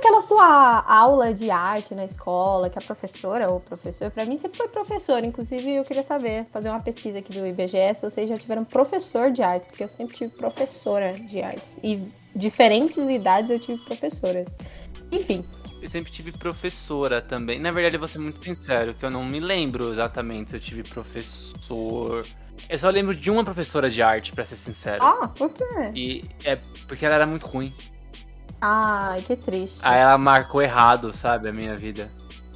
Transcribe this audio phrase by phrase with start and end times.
[0.00, 4.56] Daquela sua aula de arte na escola, que a professora ou professor, para mim sempre
[4.56, 8.38] foi professor, inclusive eu queria saber, fazer uma pesquisa aqui do IBGE, se vocês já
[8.38, 11.78] tiveram professor de arte, porque eu sempre tive professora de artes.
[11.82, 12.02] E
[12.34, 14.46] diferentes idades eu tive professoras.
[15.12, 15.44] Enfim,
[15.82, 17.58] Eu sempre tive professora também.
[17.58, 20.60] Na verdade, eu vou ser muito sincero, que eu não me lembro exatamente se eu
[20.60, 22.26] tive professor.
[22.68, 25.02] Eu só lembro de uma professora de arte, pra ser sincero.
[25.02, 25.64] ah, por quê?
[25.94, 27.72] E é porque ela era muito ruim.
[28.60, 29.80] Ai, que triste.
[29.82, 32.10] Aí ela marcou errado, sabe, a minha vida.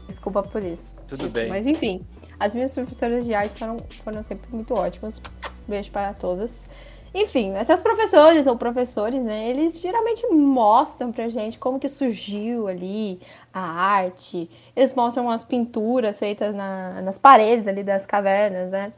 [0.07, 0.95] Desculpa por isso.
[1.09, 1.49] Tudo bem.
[1.49, 2.05] Mas enfim,
[2.39, 5.21] as minhas professoras de arte foram, foram sempre muito ótimas.
[5.67, 6.67] Beijo para todas.
[7.15, 13.21] Enfim, essas professoras ou professores, né, eles geralmente mostram pra gente como que surgiu ali
[13.53, 14.51] a arte.
[14.75, 18.93] Eles mostram as pinturas feitas na- nas paredes ali das cavernas, né?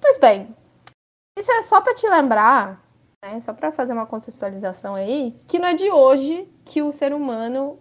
[0.00, 0.56] Pois bem,
[1.38, 2.82] isso é só pra te lembrar,
[3.22, 7.12] né, só pra fazer uma contextualização aí, que não é de hoje que o ser
[7.12, 7.78] humano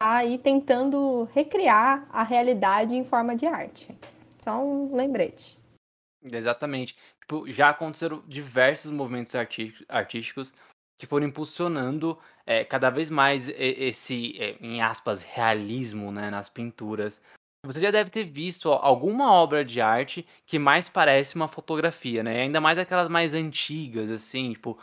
[0.00, 3.96] tá aí tentando recriar a realidade em forma de arte.
[4.44, 5.58] Só um lembrete.
[6.22, 6.96] Exatamente.
[7.26, 9.34] Tipo, já aconteceram diversos movimentos
[9.88, 10.54] artísticos
[10.96, 17.20] que foram impulsionando é, cada vez mais esse, é, em aspas, realismo né, nas pinturas.
[17.66, 22.42] Você já deve ter visto alguma obra de arte que mais parece uma fotografia, né?
[22.42, 24.78] Ainda mais aquelas mais antigas, assim, tipo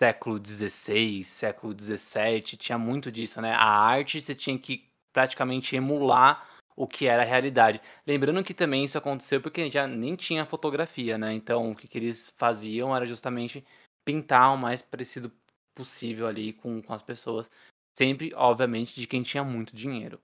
[0.00, 3.52] século XVI, século XVII, tinha muito disso, né?
[3.52, 6.48] A arte você tinha que praticamente emular
[6.80, 7.78] o que era a realidade.
[8.06, 11.30] Lembrando que também isso aconteceu porque já nem tinha fotografia, né?
[11.34, 13.62] Então o que, que eles faziam era justamente
[14.02, 15.30] pintar o mais parecido
[15.74, 17.50] possível ali com, com as pessoas.
[17.94, 20.18] Sempre, obviamente, de quem tinha muito dinheiro.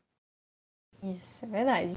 [1.03, 1.95] Isso, é verdade.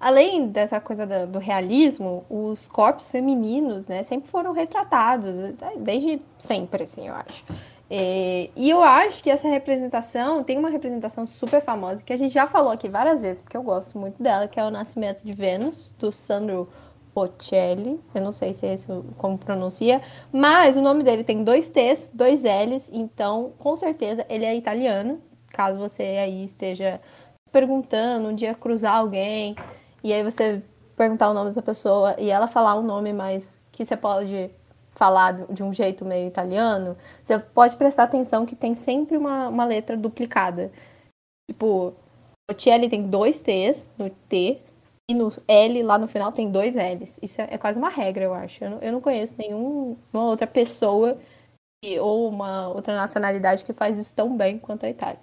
[0.00, 5.30] Além dessa coisa do, do realismo, os corpos femininos, né, sempre foram retratados,
[5.78, 7.44] desde sempre, assim, eu acho.
[7.96, 12.34] É, e eu acho que essa representação tem uma representação super famosa que a gente
[12.34, 15.32] já falou aqui várias vezes, porque eu gosto muito dela, que é o Nascimento de
[15.32, 16.68] Vênus, do Sandro
[17.14, 18.00] Botticelli.
[18.12, 20.02] Eu não sei se é esse como pronuncia,
[20.32, 25.22] mas o nome dele tem dois T's, dois L's, então com certeza ele é italiano.
[25.50, 27.00] Caso você aí esteja
[27.32, 29.54] se perguntando, um dia cruzar alguém
[30.02, 30.60] e aí você
[30.96, 34.50] perguntar o nome dessa pessoa e ela falar um nome mais que você pode
[34.94, 39.64] falar de um jeito meio italiano, você pode prestar atenção que tem sempre uma, uma
[39.64, 40.72] letra duplicada.
[41.50, 41.94] Tipo,
[42.50, 44.60] o Tielli tem dois T's no T
[45.10, 47.18] e no L lá no final tem dois L's.
[47.22, 48.64] Isso é, é quase uma regra, eu acho.
[48.64, 51.18] Eu não, eu não conheço nenhuma outra pessoa
[51.82, 55.20] que- ou uma outra nacionalidade que faz isso tão bem quanto a Itália.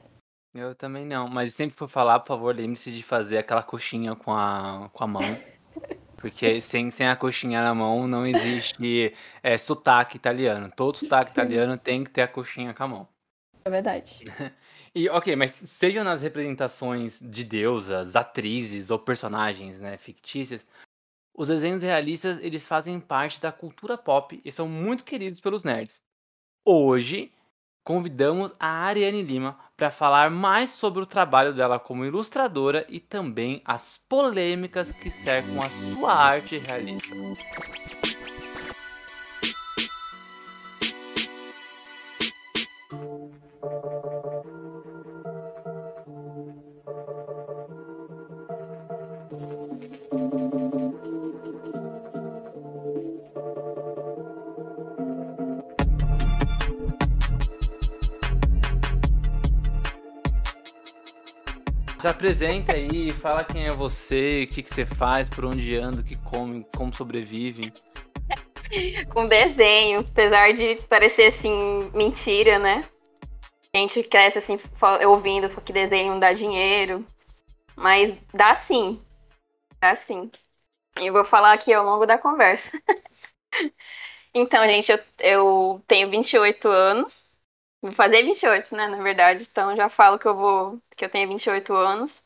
[0.53, 4.31] Eu também não, mas sempre for falar, por favor, lembre-se de fazer aquela coxinha com
[4.31, 5.21] a, com a mão.
[6.21, 10.71] Porque sem, sem a coxinha na mão não existe é, sotaque italiano.
[10.75, 11.39] Todo sotaque Sim.
[11.41, 13.07] italiano tem que ter a coxinha com a mão.
[13.65, 14.25] É verdade.
[14.93, 20.67] E, ok, mas sejam nas representações de deusas, atrizes ou personagens né, fictícias,
[21.33, 26.01] os desenhos realistas eles fazem parte da cultura pop e são muito queridos pelos nerds.
[26.65, 27.31] Hoje,
[27.85, 33.63] convidamos a Ariane Lima para falar mais sobre o trabalho dela como ilustradora e também
[33.65, 37.15] as polêmicas que cercam a sua arte realista.
[62.01, 66.01] Se apresenta aí, fala quem é você, o que, que você faz, por onde anda,
[66.01, 67.71] o que come, como sobrevive.
[69.13, 72.83] com desenho, apesar de parecer assim mentira, né?
[73.71, 74.59] A gente cresce assim
[75.07, 77.05] ouvindo que desenho não dá dinheiro,
[77.75, 78.97] mas dá sim,
[79.79, 80.31] dá sim.
[80.99, 82.81] E eu vou falar aqui ao longo da conversa.
[84.33, 87.30] então, gente, eu, eu tenho 28 anos,
[87.81, 89.47] Vou fazer 28, né, na verdade.
[89.49, 90.81] Então já falo que eu vou.
[90.95, 92.23] que eu tenho 28 anos.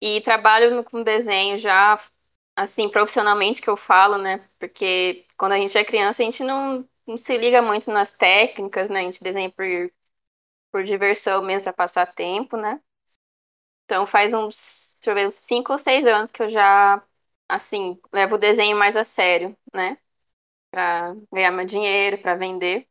[0.00, 2.00] E trabalho com desenho já,
[2.56, 4.48] assim, profissionalmente que eu falo, né?
[4.58, 8.90] Porque quando a gente é criança, a gente não, não se liga muito nas técnicas,
[8.90, 9.00] né?
[9.00, 9.64] A gente desenha por,
[10.70, 12.80] por diversão mesmo, para passar tempo, né?
[13.84, 17.02] Então faz uns, deixa eu ver, uns 5 ou 6 anos que eu já,
[17.48, 19.98] assim, levo o desenho mais a sério, né?
[20.70, 22.86] Pra ganhar meu dinheiro, para vender.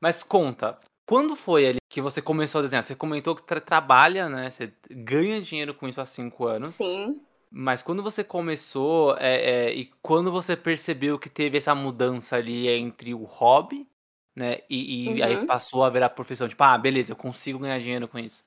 [0.00, 0.80] Mas conta,
[1.10, 2.84] quando foi ali que você começou a desenhar?
[2.84, 4.48] Você comentou que tra trabalha, né?
[4.48, 6.70] Você ganha dinheiro com isso há cinco anos.
[6.70, 7.20] Sim.
[7.50, 12.68] Mas quando você começou é, é, e quando você percebeu que teve essa mudança ali
[12.68, 13.88] entre o hobby,
[14.36, 14.60] né?
[14.70, 15.24] E, e uhum.
[15.24, 18.44] aí passou a virar profissão, tipo, ah, beleza, eu consigo ganhar dinheiro com isso.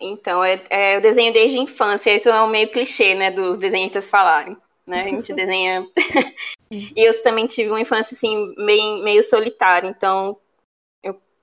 [0.00, 3.56] Então, é, é, eu desenho desde a infância, isso é um meio clichê, né, dos
[3.56, 5.86] desenhistas falarem, né, a gente desenha...
[6.68, 10.36] e eu também tive uma infância, assim, meio, meio solitária, então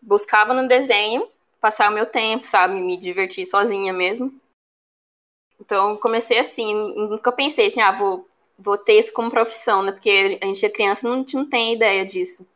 [0.01, 1.27] buscava no desenho
[1.61, 2.73] passar o meu tempo, sabe?
[2.73, 4.33] Me divertir sozinha mesmo.
[5.59, 8.27] Então, comecei assim, nunca pensei assim, ah, vou,
[8.57, 9.91] vou ter isso como profissão, né?
[9.91, 12.49] Porque a gente é criança, não, a gente não tem ideia disso,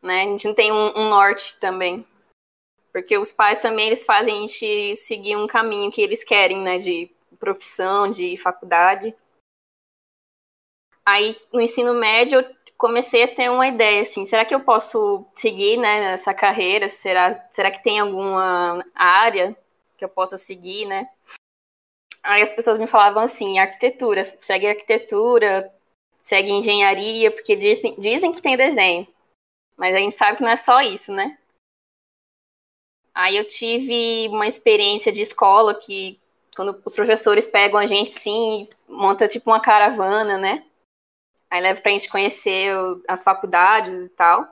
[0.00, 0.22] né?
[0.22, 2.04] A gente não tem um, um norte também.
[2.90, 6.78] Porque os pais também, eles fazem a gente seguir um caminho que eles querem, né?
[6.78, 9.14] De profissão, de faculdade.
[11.04, 12.42] Aí, no ensino médio,
[12.84, 16.86] comecei a ter uma ideia, assim, será que eu posso seguir, né, essa carreira?
[16.86, 19.56] Será, será que tem alguma área
[19.96, 21.08] que eu possa seguir, né?
[22.22, 25.72] Aí as pessoas me falavam assim, arquitetura, segue arquitetura,
[26.22, 29.08] segue engenharia, porque dizem, dizem que tem desenho.
[29.78, 31.38] Mas a gente sabe que não é só isso, né?
[33.14, 36.20] Aí eu tive uma experiência de escola que
[36.54, 40.66] quando os professores pegam a gente sim, monta tipo uma caravana, né?
[41.54, 42.72] Aí leva pra gente conhecer
[43.06, 44.44] as faculdades e tal.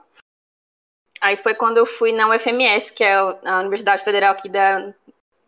[1.21, 4.95] Aí foi quando eu fui na UFMS, que é a Universidade Federal aqui da,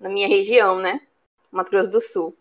[0.01, 1.01] minha região, né?
[1.53, 2.37] Mato Grosso do Sul.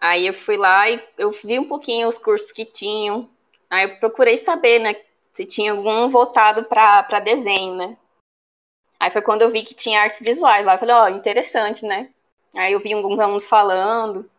[0.00, 3.28] Aí eu fui lá e eu vi um pouquinho os cursos que tinham.
[3.68, 4.94] Aí eu procurei saber, né?
[5.32, 7.96] Se tinha algum voltado para desenho, né?
[9.00, 10.74] Aí foi quando eu vi que tinha artes visuais lá.
[10.74, 12.08] Eu falei, ó, oh, interessante, né?
[12.56, 14.30] Aí eu vi alguns alunos falando.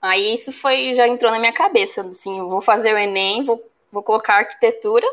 [0.00, 3.62] Aí isso foi, já entrou na minha cabeça, assim, eu vou fazer o Enem, vou,
[3.90, 5.06] vou colocar arquitetura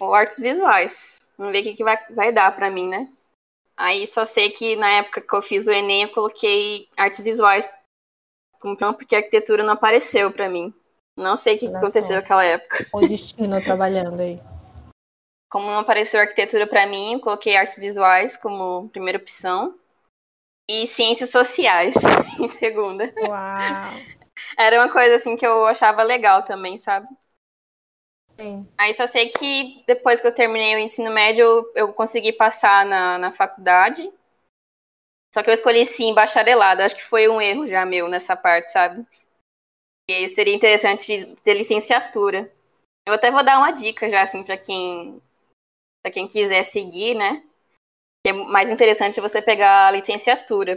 [0.00, 1.20] ou artes visuais.
[1.36, 3.08] Vamos ver o que, que vai, vai dar para mim, né?
[3.76, 7.68] Aí só sei que na época que eu fiz o Enem, eu coloquei artes visuais
[8.60, 10.72] como porque a arquitetura não apareceu para mim.
[11.16, 12.86] Não sei o que, que aconteceu naquela época.
[12.92, 14.40] O destino trabalhando aí.
[15.50, 19.74] Como não apareceu arquitetura para mim, eu coloquei artes visuais como primeira opção
[20.72, 21.94] e ciências sociais
[22.40, 23.12] em segunda.
[23.18, 24.00] Uau!
[24.58, 27.06] Era uma coisa assim que eu achava legal também, sabe?
[28.40, 28.66] Sim.
[28.78, 32.86] Aí só sei que depois que eu terminei o ensino médio, eu, eu consegui passar
[32.86, 34.10] na, na faculdade.
[35.34, 36.80] Só que eu escolhi sim bacharelado.
[36.80, 39.06] Acho que foi um erro já meu nessa parte, sabe?
[40.08, 42.50] E seria interessante ter licenciatura.
[43.06, 45.20] Eu até vou dar uma dica já, assim, para quem,
[46.02, 47.44] pra quem quiser seguir, né?
[48.24, 50.76] Que é mais interessante você pegar a licenciatura.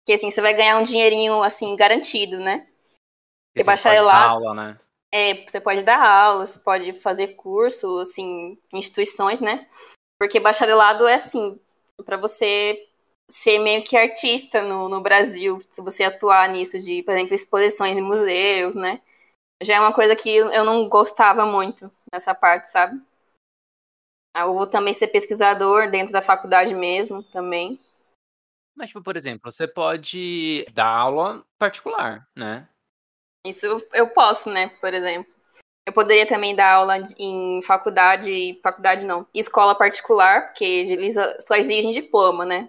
[0.00, 2.66] Porque assim, você vai ganhar um dinheirinho assim garantido, né?
[3.52, 4.34] Porque bacharelado.
[4.34, 4.78] Aula, né?
[5.12, 9.66] É, você pode dar aulas, pode fazer curso, assim, instituições, né?
[10.18, 11.58] Porque bacharelado é assim,
[12.04, 12.86] para você
[13.28, 17.96] ser meio que artista no, no Brasil, se você atuar nisso de, por exemplo, exposições
[17.96, 19.00] em museus, né?
[19.62, 23.00] Já é uma coisa que eu não gostava muito nessa parte, sabe?
[24.36, 27.80] Eu vou também ser pesquisador dentro da faculdade mesmo, também.
[28.76, 32.68] Mas, tipo, por exemplo, você pode dar aula particular, né?
[33.46, 35.34] Isso eu posso, né, por exemplo.
[35.86, 41.92] Eu poderia também dar aula em faculdade, faculdade não, escola particular, porque eles só exigem
[41.92, 42.68] diploma, né?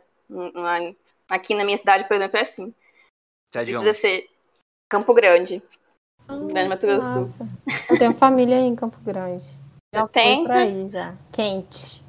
[1.29, 2.73] Aqui na minha cidade, por exemplo, é assim.
[3.51, 4.29] Você é Precisa ser
[4.87, 5.63] Campo Grande.
[6.27, 7.35] Ah, Grande Mato Grosso.
[7.89, 9.45] Eu tenho família em Campo Grande.
[9.97, 10.43] Já tem.
[10.43, 11.15] Por aí já.
[11.31, 12.03] Quente.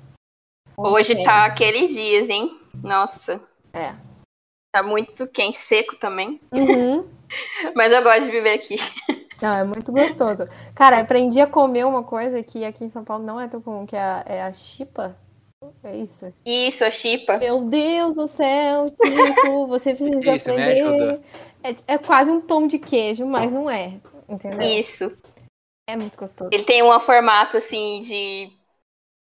[0.77, 1.25] Hoje quente.
[1.25, 2.59] tá aqueles dias, hein?
[2.83, 3.41] Nossa.
[3.73, 3.95] É.
[4.73, 6.39] Tá muito quente, seco também.
[6.53, 7.07] Uhum.
[7.75, 8.77] Mas eu gosto de viver aqui.
[9.41, 10.45] Não, é muito gostoso.
[10.75, 13.87] Cara, aprendi a comer uma coisa que aqui em São Paulo não é tão comum,
[13.87, 15.17] que é a, é a chipa.
[15.83, 16.33] É isso?
[16.45, 17.39] Isso, a chipa.
[17.39, 21.21] Meu Deus do céu, Chico, você precisa isso, aprender.
[21.63, 23.95] É, é quase um pão de queijo, mas não é.
[24.29, 24.61] Entendeu?
[24.61, 25.13] Isso.
[25.89, 26.51] É muito gostoso.
[26.53, 28.53] Ele tem um formato assim de.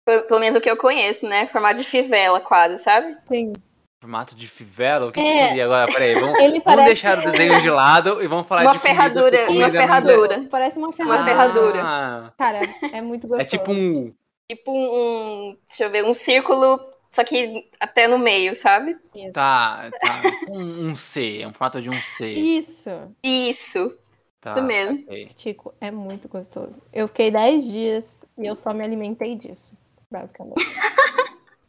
[0.05, 1.47] Pelo menos o que eu conheço, né?
[1.47, 3.15] Formato de fivela, quase, sabe?
[3.31, 3.53] Sim.
[4.01, 5.07] Formato de fivela?
[5.07, 5.23] O que, é.
[5.23, 5.89] que seria agora?
[5.89, 6.87] Peraí, vamos, vamos parece...
[6.87, 10.47] deixar o desenho de lado e vamos falar uma de ferradura, comida, uma ferradura.
[10.49, 11.21] Parece uma ferradura.
[11.21, 11.81] Uma ferradura.
[11.81, 12.33] Ah.
[12.37, 12.59] Cara,
[12.91, 13.47] é muito gostoso.
[13.55, 14.13] É tipo um.
[14.51, 15.57] Tipo um.
[15.65, 16.77] Deixa eu ver, um círculo
[17.09, 18.97] só que até no meio, sabe?
[19.15, 19.31] Isso.
[19.31, 20.21] Tá, tá.
[20.49, 22.31] Um, um C, é um formato de um C.
[22.31, 22.89] Isso.
[23.23, 23.97] Isso.
[24.41, 24.99] Tá, isso mesmo.
[24.99, 25.27] saquei.
[25.35, 26.81] Chico, é muito gostoso.
[26.93, 29.75] Eu fiquei 10 dias e eu só me alimentei disso,
[30.09, 30.63] basicamente.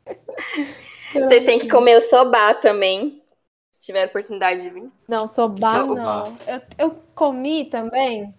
[1.13, 3.23] Vocês têm que comer o sobá também.
[3.73, 4.91] Se tiver oportunidade de vir.
[5.09, 5.95] Não, soba Soba.
[5.95, 6.39] não.
[6.47, 8.33] Eu, eu comi também.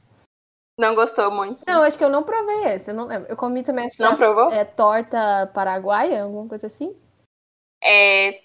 [0.80, 1.62] Não gostou muito.
[1.68, 3.30] Não, acho que eu não provei esse, eu não lembro.
[3.30, 4.52] Eu comi também, acho que Não é, provou?
[4.52, 6.96] é torta paraguaia, alguma coisa assim.
[7.84, 8.42] É.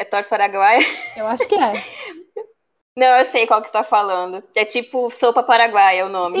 [0.00, 0.80] É torta paraguaia?
[1.16, 1.72] Eu acho que é.
[2.98, 4.42] Não, eu sei qual que você tá falando.
[4.54, 6.38] É tipo sopa paraguaia o nome.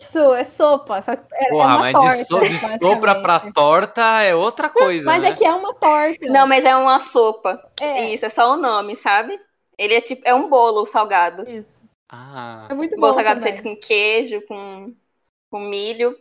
[0.00, 1.02] Isso, é sopa.
[1.02, 3.54] Só é, é Porra, uma mas torta, de, so, de sopra pra basicamente.
[3.54, 5.30] torta é outra coisa, Mas né?
[5.30, 6.26] é que é uma torta.
[6.30, 7.60] Não, mas é uma sopa.
[7.80, 8.14] é.
[8.14, 9.38] Isso, é só o nome, sabe?
[9.78, 10.22] Ele é tipo.
[10.26, 11.46] É um bolo salgado.
[11.46, 11.84] Isso.
[12.08, 13.00] Ah, É muito bom.
[13.00, 13.42] Bolo salgado também.
[13.42, 14.94] feito com queijo, com,
[15.50, 16.16] com milho.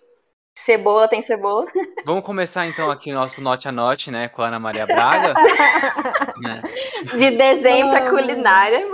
[0.55, 1.65] Cebola, tem cebola.
[2.05, 5.33] vamos começar então aqui o nosso Note a Note, né, com a Ana Maria Braga.
[6.41, 6.62] né?
[7.17, 8.10] De desenho pra Não.
[8.12, 8.86] culinária.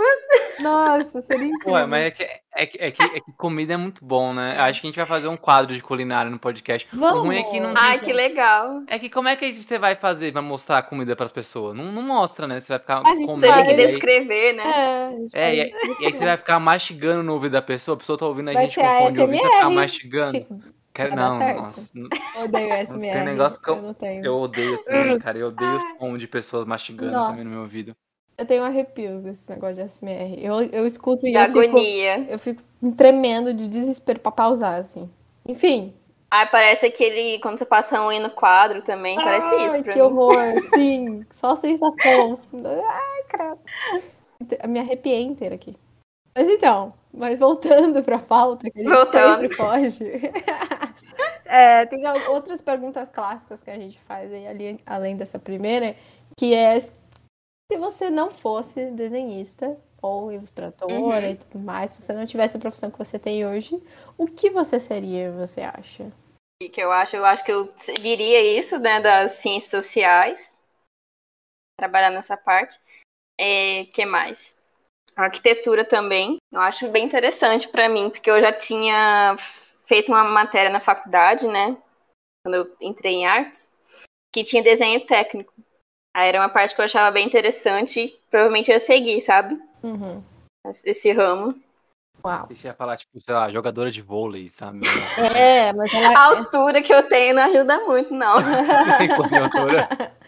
[0.60, 1.74] Nossa, seria incrível.
[1.74, 2.22] Ué, mas é que,
[2.54, 4.58] é, que, é, que, é que comida é muito bom, né?
[4.58, 6.88] Acho que a gente vai fazer um quadro de culinária no podcast.
[6.92, 7.20] Vamos.
[7.20, 8.82] O ruim é que não tem Ai, que legal.
[8.86, 11.76] É que como é que você vai fazer, vai mostrar a comida pras pessoas?
[11.76, 12.58] Não, não mostra, né?
[12.58, 13.40] Você vai ficar A gente comendo.
[13.42, 13.64] Tem vai.
[13.64, 14.62] que aí- descrever, né?
[14.64, 17.62] É, a gente É, e, aí- e aí você vai ficar mastigando no ouvido da
[17.62, 19.70] pessoa, a pessoa tá ouvindo a Vai gente com fone de ouvido, você vai ficar
[19.70, 20.38] mastigando.
[20.38, 20.60] Chico,
[20.92, 23.12] Quero, não, nossa, eu odeio SMR.
[23.12, 24.24] tem negócio que eu- não tenho.
[24.24, 25.38] eu odeio também, cara.
[25.38, 27.28] Eu odeio os som de pessoas mastigando Não.
[27.28, 27.94] também no meu ouvido.
[28.36, 30.42] Eu tenho arrepios desse negócio de SMR.
[30.44, 32.26] Eu, eu escuto e eu fico, agonia.
[32.28, 32.62] eu fico
[32.96, 35.08] tremendo de desespero pra pausar, assim.
[35.46, 35.92] Enfim.
[36.30, 37.38] Ai, parece aquele.
[37.40, 39.16] Quando você passa um aí no quadro também.
[39.16, 40.04] Parece Ai, isso pra que mim.
[40.06, 40.34] horror.
[40.74, 42.38] Sim, só sensação.
[42.88, 43.58] Ai, credo.
[44.62, 45.76] Eu me arrepiei inteira aqui.
[46.34, 49.40] Mas então, mas voltando pra pauta, que a gente Voltando.
[49.40, 49.98] sempre foge.
[51.50, 55.96] É, tem outras perguntas clássicas que a gente faz aí, ali, além dessa primeira,
[56.38, 61.32] que é se você não fosse desenhista ou ilustradora Uhum.
[61.32, 63.82] e tudo mais, se você não tivesse a profissão que você tem hoje,
[64.16, 66.12] o que você seria, você acha?
[66.62, 67.68] E que eu acho, eu acho que eu
[68.00, 70.58] viria isso, né, das ciências sociais.
[71.76, 72.78] Trabalhar nessa parte.
[73.38, 74.56] É, que mais?
[75.16, 76.36] Arquitetura também.
[76.52, 79.36] Eu acho bem interessante pra mim, porque eu já tinha
[79.90, 81.76] feito uma matéria na faculdade, né?
[82.44, 83.68] Quando eu entrei em artes,
[84.32, 85.52] que tinha desenho técnico.
[86.16, 89.60] Aí era uma parte que eu achava bem interessante e provavelmente eu ia seguir, sabe?
[89.82, 90.22] Uhum.
[90.84, 91.60] Esse ramo.
[92.24, 92.46] Uau.
[92.46, 94.80] Deixa eu falar, tipo, sei lá, jogadora de vôlei, sabe?
[95.34, 98.36] É, mas ela, A altura que eu tenho não ajuda muito, não.
[98.98, 99.88] Tem conjuntura.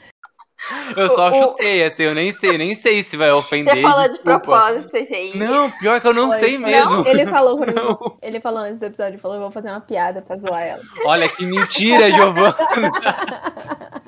[0.97, 3.75] Eu só O- chutei, assim, eu nem sei, nem sei se vai ofender.
[3.75, 4.41] Você falou de desculpa.
[4.41, 5.37] propósito isso aí.
[5.37, 6.39] Não, pior que eu não Foi.
[6.39, 7.07] sei Não, mesmo.
[7.09, 7.59] Ele falou.
[7.67, 8.19] Não.
[8.23, 10.83] Ele falou antes do episódio, falou, eu vou fazer uma piada pra zoar ela.
[11.05, 12.55] Olha que mentira, Giovana.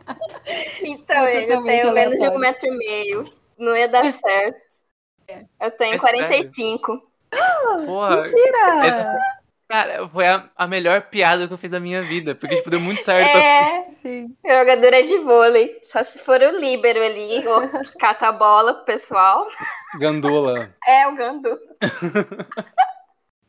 [0.83, 3.25] Então, É eu totalmente tenho menos de um metro e meio.
[3.59, 4.59] Não ia dar certo.
[5.61, 7.01] Eu tenho É 45.
[7.87, 8.87] Porra, Mentira!
[8.87, 9.19] essa-
[9.75, 12.35] cara, foi a, a melhor piada que eu fiz da minha vida.
[12.35, 13.37] Porque, tipo, deu muito certo.
[13.37, 14.37] É, Sim.
[14.47, 15.79] jogadora de vôlei.
[15.83, 19.47] Só se for o líbero ali, ou cata a bola pro pessoal.
[19.99, 20.73] Gandula.
[20.87, 21.59] É, o Gandu.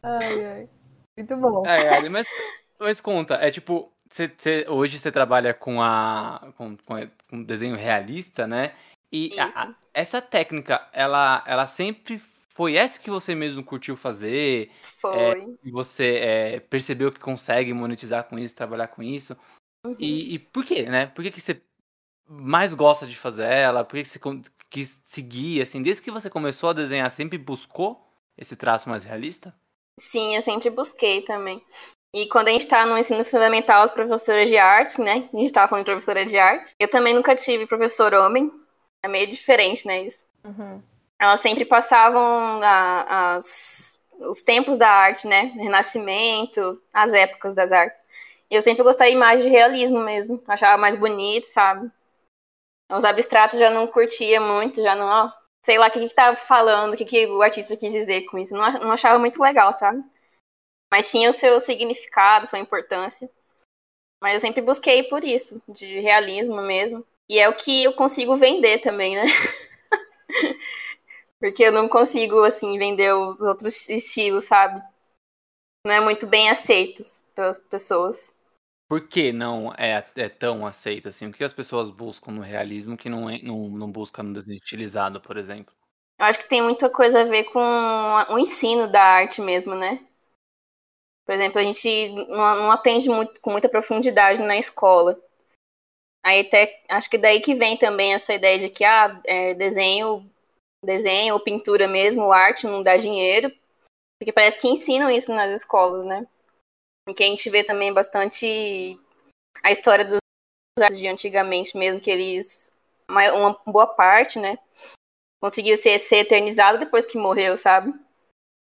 [0.04, 0.70] Ai, ai.
[1.18, 1.66] Muito bom.
[1.66, 2.28] É, Ali, mas,
[2.80, 6.96] mas conta, é tipo, cê, cê- hoje você trabalha com a com, com,
[7.30, 8.74] com desenho realista, né?
[9.12, 12.22] E a- essa técnica, ela, ela sempre
[12.56, 14.72] foi essa que você mesmo curtiu fazer?
[14.82, 15.58] Foi.
[15.62, 19.36] E você é, percebeu que consegue monetizar com isso, trabalhar com isso?
[19.86, 19.96] Uhum.
[20.00, 21.08] E, e por quê, né?
[21.08, 21.62] Por que, que você
[22.26, 23.84] mais gosta de fazer ela?
[23.84, 24.20] Por que, que você
[24.70, 28.02] quis seguir, assim, desde que você começou a desenhar, sempre buscou
[28.38, 29.54] esse traço mais realista?
[30.00, 31.62] Sim, eu sempre busquei também.
[32.14, 35.30] E quando a gente tá no ensino fundamental, as professoras de artes, né?
[35.34, 36.74] A gente tava falando de professora de arte.
[36.80, 38.50] Eu também nunca tive professor homem.
[39.04, 40.04] É meio diferente, né?
[40.04, 40.26] Isso.
[40.42, 40.82] Uhum.
[41.20, 45.54] Elas sempre passavam a- as, os tempos da arte, né?
[45.58, 47.98] Renascimento, as épocas das artes.
[48.50, 50.42] E eu sempre gostei mais de realismo mesmo.
[50.48, 51.90] Achava mais bonito, sabe?
[52.92, 55.32] Os abstratos já não curtia muito, já não, ó.
[55.64, 58.38] Sei lá o que, que tava falando, o que, que o artista quis dizer com
[58.38, 58.54] isso.
[58.56, 60.04] Não, não achava muito legal, sabe?
[60.92, 63.30] Mas tinha o seu significado, sua importância.
[64.22, 67.06] Mas eu sempre busquei por isso, de realismo mesmo.
[67.30, 69.26] E é o que eu consigo vender também, né?
[71.40, 74.82] Porque eu não consigo, assim, vender os outros estilos, sabe?
[75.86, 78.34] Não é muito bem aceitos pelas pessoas.
[78.88, 81.28] Por que não é, é tão aceito assim?
[81.28, 84.58] O que as pessoas buscam no realismo que não, é, não, não buscam no desenho
[84.58, 85.74] estilizado, por exemplo?
[86.18, 90.06] Eu acho que tem muita coisa a ver com o ensino da arte mesmo, né?
[91.26, 95.20] Por exemplo, a gente não, não aprende muito, com muita profundidade na escola.
[96.24, 100.30] Aí até acho que daí que vem também essa ideia de que ah, é, desenho,
[100.86, 103.52] desenho ou pintura mesmo, arte não dá dinheiro,
[104.20, 106.26] porque parece que ensinam isso nas escolas, né?
[107.08, 109.00] E que a gente vê também bastante
[109.64, 110.18] a história dos
[110.80, 112.74] artes de antigamente mesmo, que eles,
[113.10, 114.58] uma, uma boa parte, né,
[115.42, 117.94] conseguiu ser, ser eternizado depois que morreu, sabe?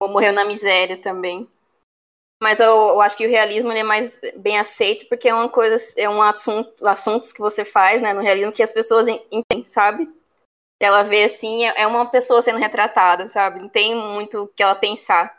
[0.02, 1.50] Ou morreu na miséria também.
[2.42, 5.76] Mas eu, eu, acho que o realismo é mais bem aceito porque é uma coisa,
[5.98, 10.10] é um assunto, assuntos que você faz, né, no realismo que as pessoas entendem, sabe?
[10.80, 13.60] Ela vê assim, é, é uma pessoa sendo retratada, sabe?
[13.60, 15.38] Não tem muito o que ela pensar.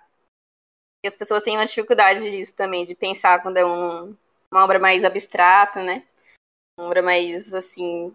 [1.03, 4.15] E as pessoas têm uma dificuldade disso também, de pensar quando é um,
[4.51, 6.07] uma obra mais abstrata, né?
[6.79, 8.15] Uma obra mais, assim,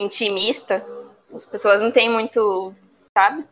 [0.00, 0.84] intimista.
[1.32, 2.74] As pessoas não têm muito,
[3.16, 3.48] sabe?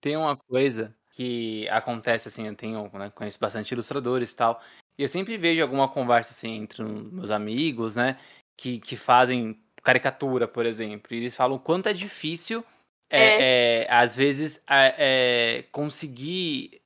[0.00, 4.60] Tem uma coisa que acontece assim, eu tenho, né, conheço bastante ilustradores e tal,
[4.98, 8.18] e eu sempre vejo alguma conversa assim entre meus amigos, né,
[8.56, 12.64] que, que fazem caricatura, por exemplo, e eles falam o quanto é difícil,
[13.10, 13.82] é, é.
[13.82, 16.80] É, às vezes, é, conseguir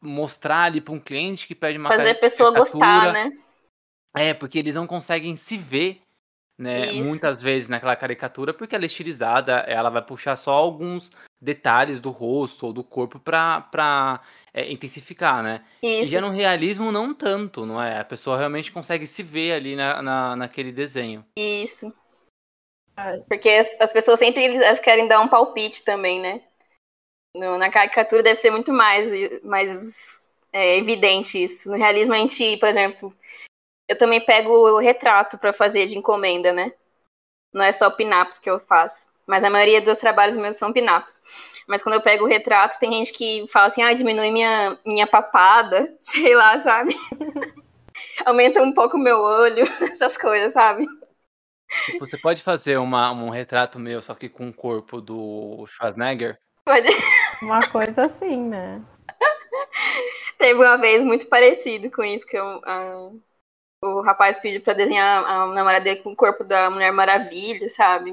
[0.00, 3.32] mostrar ali para um cliente que pede uma Fazer a pessoa gostar, né?
[4.14, 6.02] É, porque eles não conseguem se ver
[6.62, 6.92] né?
[6.92, 7.08] Isso.
[7.08, 12.10] Muitas vezes naquela caricatura, porque ela é estilizada, ela vai puxar só alguns detalhes do
[12.10, 14.20] rosto ou do corpo pra, pra
[14.54, 15.64] é, intensificar, né?
[15.82, 16.04] Isso.
[16.10, 17.98] E já no realismo, não tanto, não é?
[17.98, 21.24] A pessoa realmente consegue se ver ali na, na, naquele desenho.
[21.36, 21.92] Isso.
[23.26, 26.42] Porque as, as pessoas sempre elas querem dar um palpite também, né?
[27.34, 29.08] No, na caricatura deve ser muito mais,
[29.42, 31.70] mais é, evidente isso.
[31.70, 33.14] No realismo, a gente, por exemplo,
[33.88, 36.72] eu também pego o retrato para fazer de encomenda, né?
[37.52, 39.06] Não é só pinaps que eu faço.
[39.26, 41.20] Mas a maioria dos trabalhos meus são pinaps.
[41.66, 45.06] Mas quando eu pego o retrato, tem gente que fala assim, ah, diminui minha, minha
[45.06, 46.94] papada, sei lá, sabe?
[48.26, 50.86] Aumenta um pouco o meu olho, essas coisas, sabe?
[51.86, 56.38] Tipo, você pode fazer uma, um retrato meu, só que com o corpo do Schwarzenegger?
[56.64, 56.88] Pode.
[57.42, 58.80] Uma coisa assim, né?
[60.38, 63.22] Teve uma vez muito parecido com isso, que eu, uh,
[63.82, 68.12] o rapaz pediu pra desenhar a namorada dele com o corpo da Mulher Maravilha, sabe?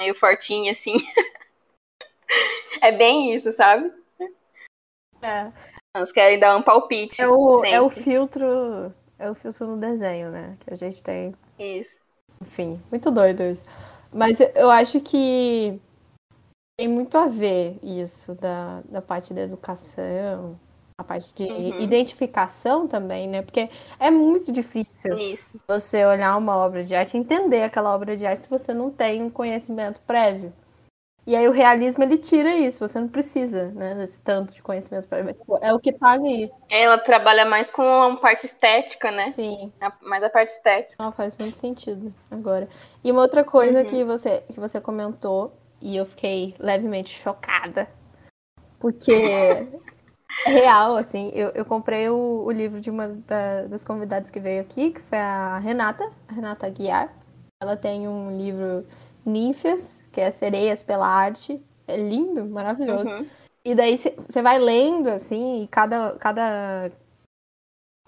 [0.00, 0.94] Meio fortinho, assim.
[2.82, 3.92] é bem isso, sabe?
[5.22, 5.52] É.
[5.96, 7.20] Eles querem dar um palpite.
[7.20, 8.92] É o, é o filtro.
[9.18, 10.56] É o filtro no desenho, né?
[10.60, 11.34] Que a gente tem.
[11.58, 12.00] Isso.
[12.42, 13.64] Enfim, muito doido isso.
[14.12, 15.80] Mas eu acho que
[16.76, 20.58] tem muito a ver isso da, da parte da educação,
[21.00, 21.80] a parte de uhum.
[21.80, 23.42] identificação também, né?
[23.42, 25.58] Porque é muito difícil Isso.
[25.66, 29.22] você olhar uma obra de arte, entender aquela obra de arte se você não tem
[29.22, 30.52] um conhecimento prévio.
[31.30, 35.06] E aí o realismo ele tira isso, você não precisa, né, desse tanto de conhecimento
[35.06, 35.32] prévio.
[35.32, 36.50] Tipo, é o que tá ali.
[36.68, 39.28] Ela trabalha mais com a parte estética, né?
[39.28, 39.72] Sim.
[40.02, 40.96] mais a parte estética.
[40.98, 42.68] Não, faz muito sentido agora.
[43.04, 43.84] E uma outra coisa uhum.
[43.84, 47.88] que você que você comentou e eu fiquei levemente chocada,
[48.80, 49.12] porque
[50.44, 51.30] real, assim.
[51.32, 55.00] Eu, eu comprei o, o livro de uma da, das convidadas que veio aqui, que
[55.02, 57.14] foi a Renata, a Renata Guiar.
[57.62, 58.84] Ela tem um livro
[59.24, 61.62] Ninfas, que é Sereias pela Arte.
[61.86, 63.08] É lindo, maravilhoso.
[63.08, 63.26] Uhum.
[63.64, 66.90] E daí você vai lendo, assim, e cada, cada,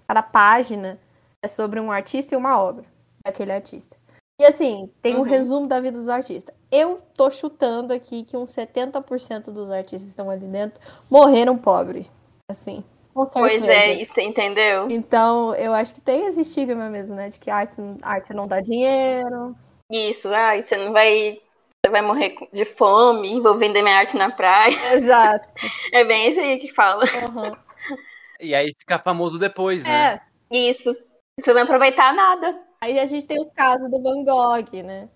[0.07, 0.99] cada página
[1.45, 2.85] é sobre um artista e uma obra
[3.25, 3.97] daquele artista.
[4.41, 5.21] E assim, tem uhum.
[5.21, 6.55] um resumo da vida dos artistas.
[6.71, 12.07] Eu tô chutando aqui que uns 70% dos artistas que estão ali dentro morreram pobres.
[12.51, 12.83] Assim.
[13.15, 14.91] Pois é, isso, entendeu?
[14.91, 17.29] Então, eu acho que tem esse estigma mesmo, né?
[17.29, 19.55] De que arte, arte não dá dinheiro.
[19.93, 21.39] Isso, ah, você não vai.
[21.85, 24.95] Você vai morrer de fome, vou vender minha arte na praia.
[24.95, 25.47] Exato.
[25.93, 27.05] é bem isso aí que fala.
[27.05, 27.99] Uhum.
[28.41, 30.15] E aí fica famoso depois, né?
[30.15, 30.21] É.
[30.51, 30.93] Isso.
[31.39, 32.59] Você não vai aproveitar nada.
[32.81, 35.09] Aí a gente tem os casos do Van Gogh, né?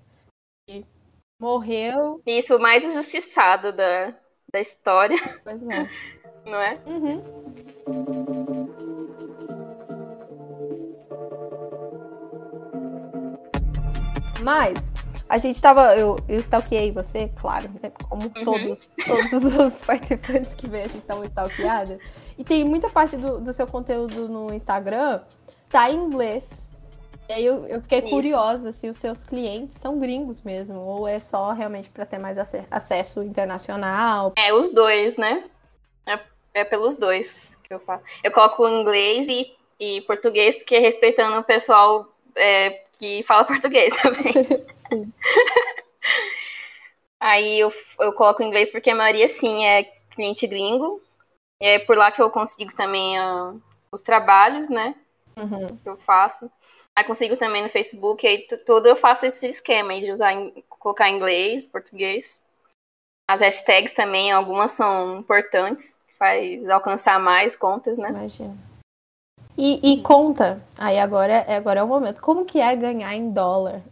[0.68, 0.84] Que
[1.40, 2.20] morreu.
[2.26, 4.14] Isso, o mais injustiçado da,
[4.52, 5.16] da história.
[5.42, 5.88] Pois é.
[6.44, 6.78] não é?
[6.86, 8.25] Uhum.
[14.46, 14.92] Mas
[15.28, 15.96] a gente tava.
[15.96, 17.90] Eu, eu stalkeei você, claro, né?
[18.08, 18.44] Como uhum.
[18.44, 21.98] todos, todos os participantes que vêm, a gente tava stalkeada.
[22.38, 25.20] E tem muita parte do, do seu conteúdo no Instagram
[25.68, 26.68] tá em inglês.
[27.28, 28.08] E aí eu, eu fiquei Isso.
[28.08, 32.38] curiosa se os seus clientes são gringos mesmo, ou é só realmente para ter mais
[32.70, 34.32] acesso internacional.
[34.38, 35.42] É, os dois, né?
[36.06, 36.20] É
[36.56, 38.00] é pelos dois que eu falo.
[38.24, 44.32] Eu coloco inglês e, e português, porque respeitando o pessoal é, que fala português também.
[47.18, 51.00] Aí eu, eu coloco inglês porque a maioria, sim, é cliente gringo.
[51.60, 54.94] E é por lá que eu consigo também uh, os trabalhos, né?
[55.38, 55.76] Uhum.
[55.76, 56.50] que eu faço.
[56.94, 60.32] Aí consigo também no Facebook, aí tudo eu faço esse esquema aí de usar,
[60.68, 62.42] colocar inglês, português.
[63.28, 68.08] As hashtags também, algumas são importantes, faz alcançar mais contas, né?
[68.08, 68.56] Imagina.
[69.58, 72.20] E, e conta, aí agora, agora é o momento.
[72.20, 73.82] Como que é ganhar em dólar?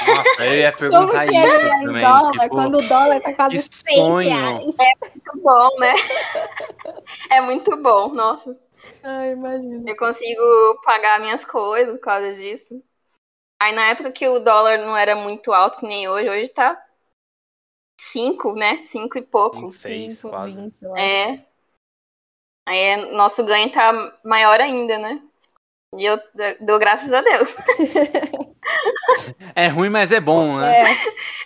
[0.00, 1.98] Nossa, eu ia Como perguntar que é isso ganhar em também.
[1.98, 4.20] dólar tipo, quando o dólar tá quase que 6 sonho.
[4.22, 4.88] reais?
[5.14, 5.94] Muito bom, né?
[7.30, 8.56] é muito bom, nossa.
[9.02, 9.86] Ai, imagina.
[9.86, 10.42] Eu consigo
[10.84, 12.82] pagar minhas coisas por causa disso.
[13.60, 16.82] Aí na época que o dólar não era muito alto, que nem hoje, hoje tá
[18.00, 18.78] 5, né?
[18.78, 19.70] 5 e pouco.
[19.70, 20.56] cinco, seis, Cinco, quase.
[20.56, 21.14] vinte, eu acho.
[21.14, 21.47] É.
[22.68, 23.92] Aí é- nosso ganho tá
[24.24, 25.20] maior ainda, né?
[25.96, 26.18] E eu
[26.62, 27.56] dou graças a Deus.
[29.54, 30.76] É ruim, mas é bom, né?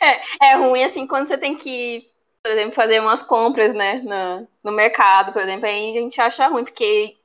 [0.01, 0.21] É,
[0.53, 2.09] É ruim assim quando você tem que,
[2.43, 3.97] por exemplo, fazer umas compras, né?
[4.03, 7.17] No, no mercado, por exemplo, aí a gente acha ruim, porque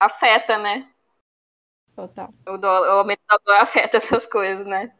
[0.00, 0.88] afeta, né?
[1.96, 2.32] total.
[2.46, 4.92] O, dólar, o aumento do dólar afeta essas coisas, né?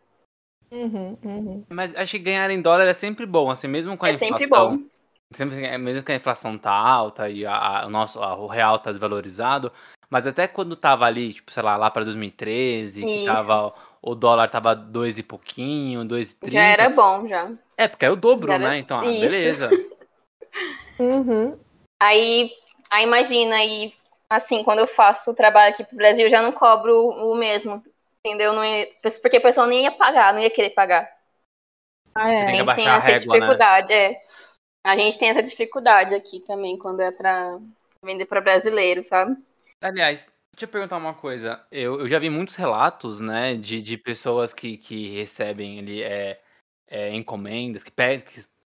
[0.72, 1.66] Uhum, uhum.
[1.68, 4.46] Mas acho que ganhar em dólar é sempre bom, assim, mesmo com a É sempre
[4.46, 4.46] inflação.
[4.46, 4.84] bom.
[5.34, 8.78] Sempre, mesmo que a inflação tá alta e a, a- o nosso a- o real
[8.78, 9.72] tá desvalorizado,
[10.08, 13.24] mas até quando tava ali, tipo, sei lá, lá pra 2013, que Isso.
[13.26, 16.54] tava o dólar tava dois e pouquinho, dois e trinta.
[16.56, 17.50] Já era bom, já.
[17.76, 18.78] É, porque era o dobro, Já era- né?
[18.78, 19.70] Então, ah, beleza.
[20.98, 21.58] Uhum.
[21.98, 22.50] Aí,
[22.90, 23.94] aí imagina, aí,
[24.28, 27.82] assim, quando eu faço o trabalho aqui pro Brasil, eu já não cobro o mesmo.
[28.22, 28.52] Entendeu?
[28.52, 28.86] Não ia-
[29.22, 31.10] porque a pessoa nem ia pagar, não ia querer pagar.
[32.14, 32.44] Ah, Você é.
[32.44, 33.40] tem que a gente tem essa régua, né?
[33.40, 34.20] dificuldade, é.
[34.82, 37.58] A gente tem essa dificuldade aqui também, quando é pra
[38.02, 39.36] vender pra brasileiro, sabe?
[39.80, 41.64] Aliás, deixa eu perguntar uma coisa.
[41.70, 46.40] Eu, eu já vi muitos relatos, né, de, de pessoas que, que recebem ali é,
[46.88, 48.24] é, encomendas, que pedem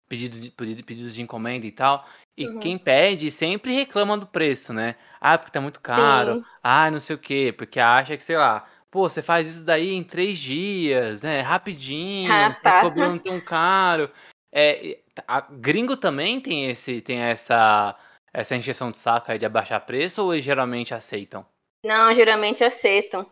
[0.07, 2.05] pedido de, pedido- pedidos de encomenda e tal.
[2.37, 2.59] E Uhum.
[2.59, 4.95] quem pede sempre reclama do preço, né?
[5.19, 6.35] Ah, porque tá muito caro.
[6.35, 6.43] Sim.
[6.63, 7.53] Ah, não sei o quê.
[7.57, 11.41] Porque acha que, sei lá, pô, você faz isso daí em três dias, né?
[11.41, 12.81] Rapidinho, Ah, tá tá.
[12.81, 14.11] cobrando tão caro.
[14.51, 17.97] É, a gringo também tem esse, tem essa,
[18.33, 21.45] essa encheção de saco aí de abaixar preço ou eles geralmente aceitam?
[21.85, 23.25] Não, geralmente aceitam.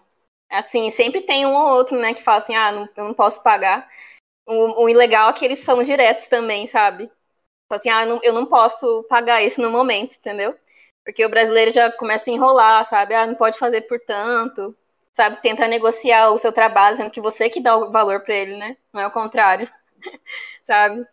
[0.49, 3.43] Assim, sempre tem um ou outro, né, que fala assim, ah, não, eu não posso
[3.43, 3.87] pagar.
[4.47, 7.05] O, o ilegal é que eles são diretos também, sabe?
[7.69, 10.57] Fala assim, ah, eu não, eu não posso pagar isso no momento, entendeu?
[11.05, 13.13] Porque o brasileiro já começa a enrolar, sabe?
[13.13, 14.75] Ah, não pode fazer por tanto,
[15.11, 15.41] sabe?
[15.41, 18.75] Tenta negociar o seu trabalho, sendo que você que dá o valor pra ele, né?
[18.91, 19.69] Não é o contrário,
[20.63, 21.05] sabe?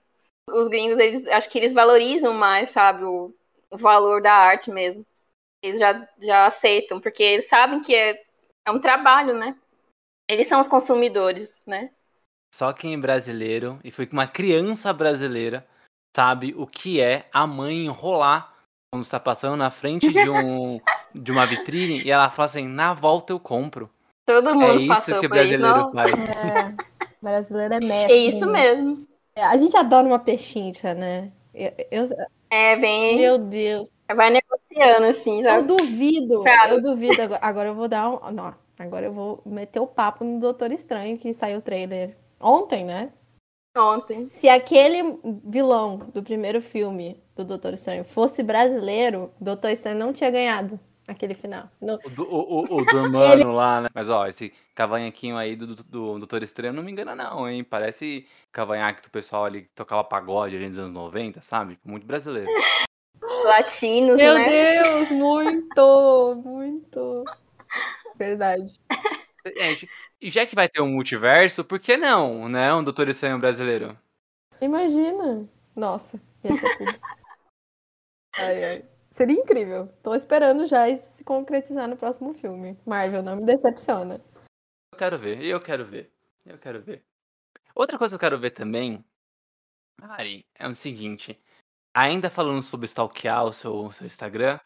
[0.50, 3.04] Os gringos, eles, acho que eles valorizam mais, sabe?
[3.04, 3.34] O,
[3.70, 5.04] o valor da arte mesmo
[5.66, 8.22] eles já, já aceitam, porque eles sabem que é,
[8.66, 9.56] é um trabalho, né?
[10.30, 11.90] Eles são os consumidores, né?
[12.54, 15.66] Só quem é brasileiro e foi com uma criança brasileira
[16.16, 18.54] sabe o que é a mãe enrolar
[18.90, 20.80] quando está passando na frente de um
[21.14, 23.90] de uma vitrine e ela fala assim: na volta eu compro.
[24.24, 25.28] Todo É mundo isso passou que isso.
[25.28, 26.12] brasileiro Não, faz.
[26.12, 26.74] É.
[27.20, 28.26] Brasileiro é é mestre.
[28.26, 28.50] isso nisso.
[28.50, 29.08] mesmo.
[29.36, 31.30] A gente adora uma pechincha, né?
[31.54, 32.08] Eu, eu-
[32.50, 33.16] É bem.
[33.18, 33.88] meu Deus.
[34.14, 35.62] Vai negociando, assim, Eu sabe?
[35.64, 36.72] duvido, Sabe?
[36.74, 37.20] eu duvido.
[37.20, 38.30] Agora, agora eu vou dar um.
[38.32, 42.84] Não, agora eu vou meter o papo no Doutor Estranho que saiu o trailer ontem,
[42.84, 43.10] né?
[43.76, 44.28] Ontem.
[44.28, 50.30] Se aquele vilão do primeiro filme do Doutor Estranho fosse brasileiro, Doutor Estranho não tinha
[50.30, 51.70] ganhado aquele final.
[51.80, 53.88] No- O, do- o, o, o do humano lá, né?
[53.94, 57.64] Mas ó, esse cavanhaquinho aí do, do, do Doutor Estranho não me engana, não, hein?
[57.64, 61.78] Parece cavanhaque do pessoal ali que tocava pagode ali nos anos 90, sabe?
[61.84, 62.48] Muito brasileiro.
[63.44, 64.48] Latinos, Meu né?
[64.82, 67.24] Deus, muito, muito.
[68.16, 68.72] Verdade.
[69.46, 69.88] Gente,
[70.20, 72.72] e já que vai ter um multiverso, por que não, né?
[72.74, 73.96] Um Doutor Estranho brasileiro?
[74.60, 75.48] Imagina.
[75.74, 76.94] Nossa, ia ser tudo.
[78.38, 78.95] Ai, ai.
[79.16, 79.88] Seria incrível.
[80.02, 82.78] Tô esperando já isso se concretizar no próximo filme.
[82.84, 84.20] Marvel, não me decepciona.
[84.92, 86.12] Eu quero ver, eu quero ver,
[86.44, 87.02] eu quero ver.
[87.74, 89.02] Outra coisa que eu quero ver também,
[89.98, 91.40] Mari, é o seguinte.
[91.94, 94.60] Ainda falando sobre stalkear o seu, o seu Instagram,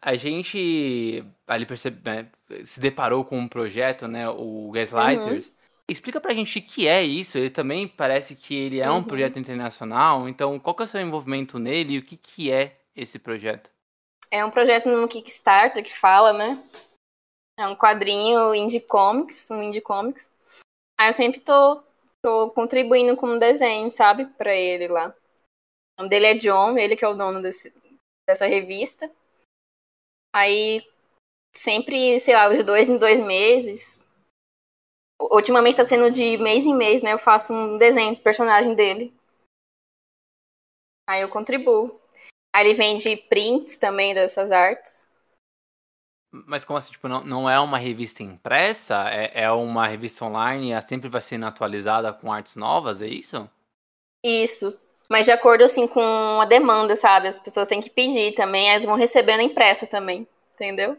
[0.00, 2.30] a gente ali percebe, né,
[2.64, 5.52] se deparou com um projeto, né, o Gaslighters.
[5.90, 7.36] Explica pra gente o que é isso.
[7.36, 9.04] Ele também parece que ele é um Uhum.
[9.04, 10.26] projeto internacional.
[10.26, 13.73] Então, qual que é o seu envolvimento nele e o que, que é esse projeto?
[14.34, 16.60] É um projeto no Kickstarter que fala, né?
[17.56, 20.28] É um quadrinho indie comics, um indie comics.
[20.98, 21.80] Aí eu sempre tô,
[22.20, 24.26] tô contribuindo com um desenho, sabe?
[24.26, 25.14] Pra ele lá.
[25.96, 27.72] O nome dele é John, ele que é o dono desse,
[28.28, 29.08] dessa revista.
[30.34, 30.84] Aí,
[31.56, 34.04] sempre, sei lá, os dois em dois meses.
[35.30, 37.12] Ultimamente tá sendo de mês em mês, né?
[37.12, 39.14] Eu faço um desenho de personagem dele.
[41.08, 42.02] Aí eu contribuo.
[42.54, 45.08] Aí ele vende prints também dessas artes.
[46.30, 49.08] Mas como assim, tipo, não, não é uma revista impressa?
[49.10, 53.08] É, é uma revista online e ela sempre vai sendo atualizada com artes novas, é
[53.08, 53.50] isso?
[54.24, 54.78] Isso.
[55.08, 57.28] Mas de acordo, assim, com a demanda, sabe?
[57.28, 60.96] As pessoas têm que pedir também, elas vão recebendo impresso também, entendeu?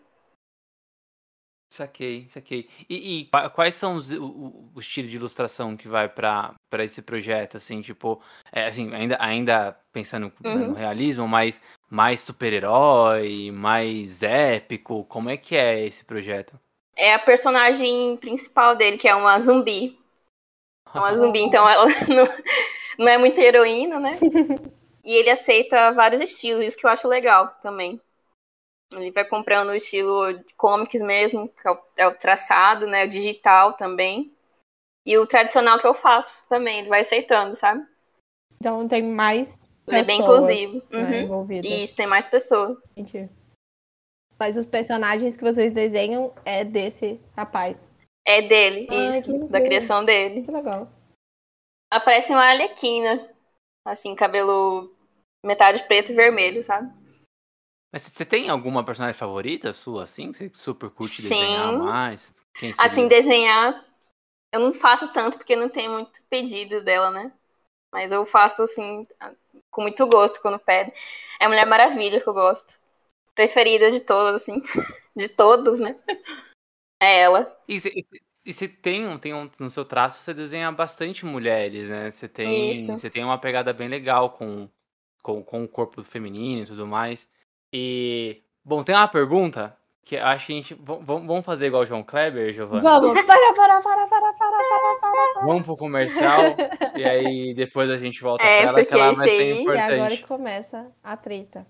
[1.67, 2.69] Saquei, saquei.
[2.89, 6.53] E, e qua- quais são os, o, o- o estilo de ilustração que vai pra
[6.69, 10.67] pra esse projeto, assim, tipo, é, assim, ainda, ainda pensando né, Uhum.
[10.67, 16.59] no realismo, mas mais super-herói, mais épico, como é que é esse projeto?
[16.95, 19.97] É a personagem principal dele, que é uma zumbi.
[20.93, 22.25] É uma zumbi, então ela não,
[22.99, 24.21] não é muito heroína, né?
[25.03, 28.01] E ele aceita vários estilos, isso que eu acho legal também.
[28.93, 33.05] Ele vai comprando o estilo de comics mesmo, que é o, é o traçado, né?
[33.05, 34.33] O digital também.
[35.05, 37.85] E o tradicional que eu faço também, ele vai aceitando, sabe?
[38.59, 40.87] Então tem mais Ele é bem pessoas, inclusivo.
[40.89, 41.47] né, Uhum.
[41.63, 42.77] E isso, tem mais pessoas.
[42.95, 43.29] Entendi.
[44.39, 47.97] Mas os personagens que vocês desenham é desse rapaz.
[48.27, 50.43] É dele, que isso, da criação dele.
[50.43, 50.89] Que legal.
[51.91, 53.29] Aparece uma arlequina,
[53.85, 54.91] assim, cabelo
[55.45, 56.91] metade preto e vermelho, sabe?
[57.95, 61.29] Mas você tem alguma personagem favorita sua, assim, que você super curte Sim.
[61.29, 62.35] desenhar mais?
[62.77, 63.85] Assim, desenhar,
[64.51, 67.31] eu não faço tanto porque não tem muito pedido dela, né?
[67.93, 69.07] Mas eu faço, assim,
[69.71, 70.91] com muito gosto quando pede.
[71.39, 72.81] É a Mulher Maravilha que eu gosto.
[73.33, 74.61] Preferida de todas, assim.
[75.15, 75.95] De todos, né?
[77.01, 77.57] É ela.
[77.65, 82.11] E você, tem, um, tem um, no seu traço, você desenha bastante mulheres, né?
[82.11, 84.69] Você tem, você tem uma pegada bem legal com,
[85.23, 87.33] com, com o corpo feminino e tudo mais.
[87.77, 92.03] E, bom, tem uma pergunta que acho que a gente, vamos fazer igual o João
[92.03, 92.81] Kleber, Giovana?
[92.81, 94.33] Vamos, para, para, para, para, para,
[94.63, 94.99] para,
[95.33, 95.45] para.
[95.45, 96.39] Vamos pro comercial
[96.95, 99.67] e aí depois a gente volta É, pra ela, que ela vai ser aí- E
[99.67, 100.17] agora importante.
[100.21, 101.67] que começa a treta.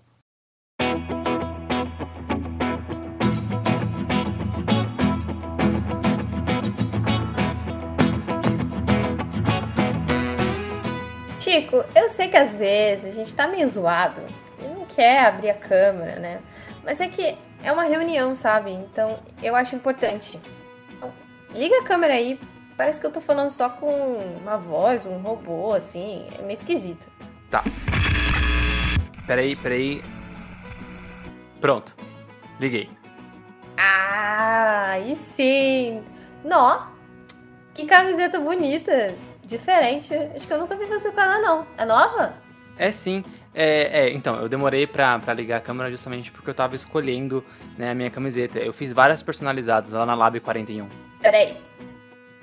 [11.38, 14.20] Chico, eu sei que às vezes a gente tá meio zoado
[14.96, 16.40] quer abrir a câmera, né?
[16.82, 18.72] Mas é que é uma reunião, sabe?
[18.72, 20.40] Então eu acho importante.
[20.90, 21.12] Então,
[21.54, 22.40] liga a câmera aí.
[22.76, 26.26] Parece que eu tô falando só com uma voz, um robô, assim.
[26.38, 27.06] É meio esquisito.
[29.26, 30.02] Peraí, peraí.
[31.60, 31.94] Pronto.
[32.60, 32.88] Liguei.
[33.76, 36.02] Ah, aí sim!
[36.44, 36.86] Nó!
[37.74, 39.14] Que camiseta bonita!
[39.44, 40.14] Diferente.
[40.14, 41.66] Acho que eu nunca vi você com ela, não.
[41.76, 42.34] É nova?
[42.78, 43.24] É sim.
[43.58, 47.42] É, é, então, eu demorei pra, pra ligar a câmera justamente porque eu tava escolhendo
[47.78, 48.58] né, a minha camiseta.
[48.58, 50.86] Eu fiz várias personalizadas lá na Lab 41.
[51.22, 51.56] Peraí.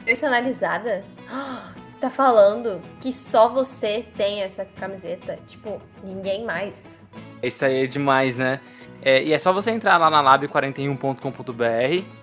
[0.04, 1.04] Personalizada?
[1.88, 5.38] Você tá falando que só você tem essa camiseta?
[5.48, 6.98] Tipo, ninguém mais.
[7.42, 8.60] Isso aí é demais, né?
[9.00, 12.23] É, e é só você entrar lá na lab41.com.br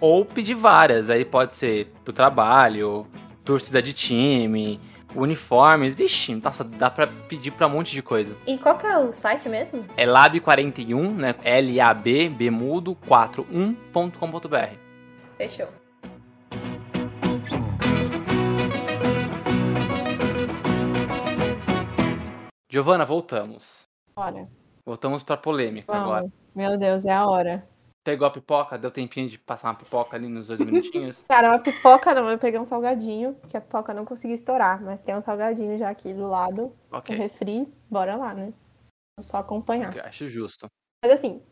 [0.00, 1.10] ou pedir várias.
[1.10, 3.06] Aí pode ser pro trabalho,
[3.44, 4.80] torcida de time,
[5.14, 5.94] uniformes.
[5.94, 8.36] Vixe, nossa, dá pra pedir pra um monte de coisa.
[8.46, 9.84] E qual que é o site mesmo?
[9.96, 11.34] É lab41, né?
[11.44, 14.76] L-A-B, B mudo, 41.com.br.
[15.36, 15.68] Fechou.
[22.68, 23.88] Giovana, voltamos.
[24.14, 24.48] Bora.
[24.86, 26.20] Voltamos pra polêmica agora.
[26.20, 26.32] Vamos.
[26.54, 27.68] Meu Deus, é a hora.
[28.02, 28.78] Pegou a pipoca?
[28.78, 31.18] Deu tempinho de passar uma pipoca ali nos dois minutinhos?
[31.28, 35.02] Cara, uma pipoca não, eu peguei um salgadinho, que a pipoca não conseguiu estourar, mas
[35.02, 38.52] tem um salgadinho já aqui do lado, um Ok, refri, bora lá, né?
[39.18, 39.94] É só acompanhar.
[39.94, 40.66] eu acho justo.
[41.04, 41.42] Mas assim,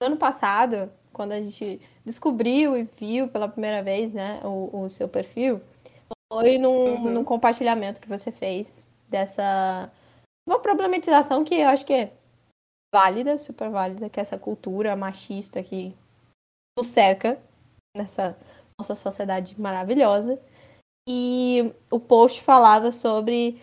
[0.00, 4.88] no ano passado, quando a gente descobriu e viu pela primeira vez, né, o, o
[4.88, 5.60] seu perfil,
[6.32, 7.10] foi num, Uhum.
[7.12, 9.90] num compartilhamento que você fez dessa.
[10.46, 12.12] Uma problematização que eu acho que é
[12.94, 15.94] válida, super válida, que é essa cultura machista que
[16.76, 17.40] nos cerca
[17.96, 18.36] nessa
[18.78, 20.40] nossa sociedade maravilhosa.
[21.08, 23.60] E o post falava sobre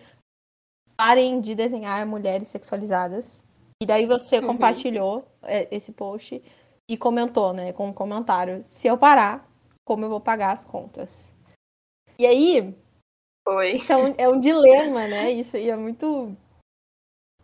[0.96, 3.42] parem de desenhar mulheres sexualizadas.
[3.82, 4.48] E daí você Uhum.
[4.48, 6.42] compartilhou é, esse post
[6.88, 9.48] e comentou, né, com um comentário: se eu parar,
[9.86, 11.32] como eu vou pagar as contas?
[12.18, 12.74] E aí,
[13.46, 13.72] Foi.
[13.72, 15.30] isso é um, é um dilema, né?
[15.30, 16.34] Isso aí é muito.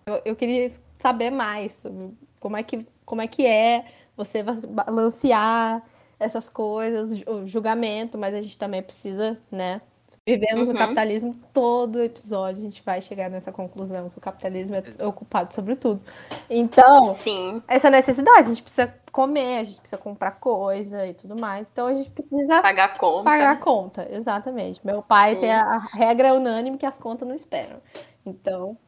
[0.07, 0.69] Eu, eu queria
[1.03, 3.85] saber mais sobre como é que, como é, que é
[4.17, 5.83] você balancear
[6.19, 9.81] essas coisas, o julgamento, mas a gente também precisa, né?
[10.25, 10.75] Vivemos uhum.
[10.75, 15.53] no capitalismo, todo episódio a gente vai chegar nessa conclusão que o capitalismo é ocupado
[15.53, 16.01] sobre tudo.
[16.49, 17.61] Então, Sim.
[17.67, 21.69] essa necessidade, a gente precisa comer, a gente precisa comprar coisa e tudo mais.
[21.73, 23.25] Então a gente precisa pagar conta.
[23.25, 24.81] Pagar conta, exatamente.
[24.85, 25.41] Meu pai Sim.
[25.41, 27.79] tem a, a regra unânime que as contas não esperam.
[28.25, 28.79] Então.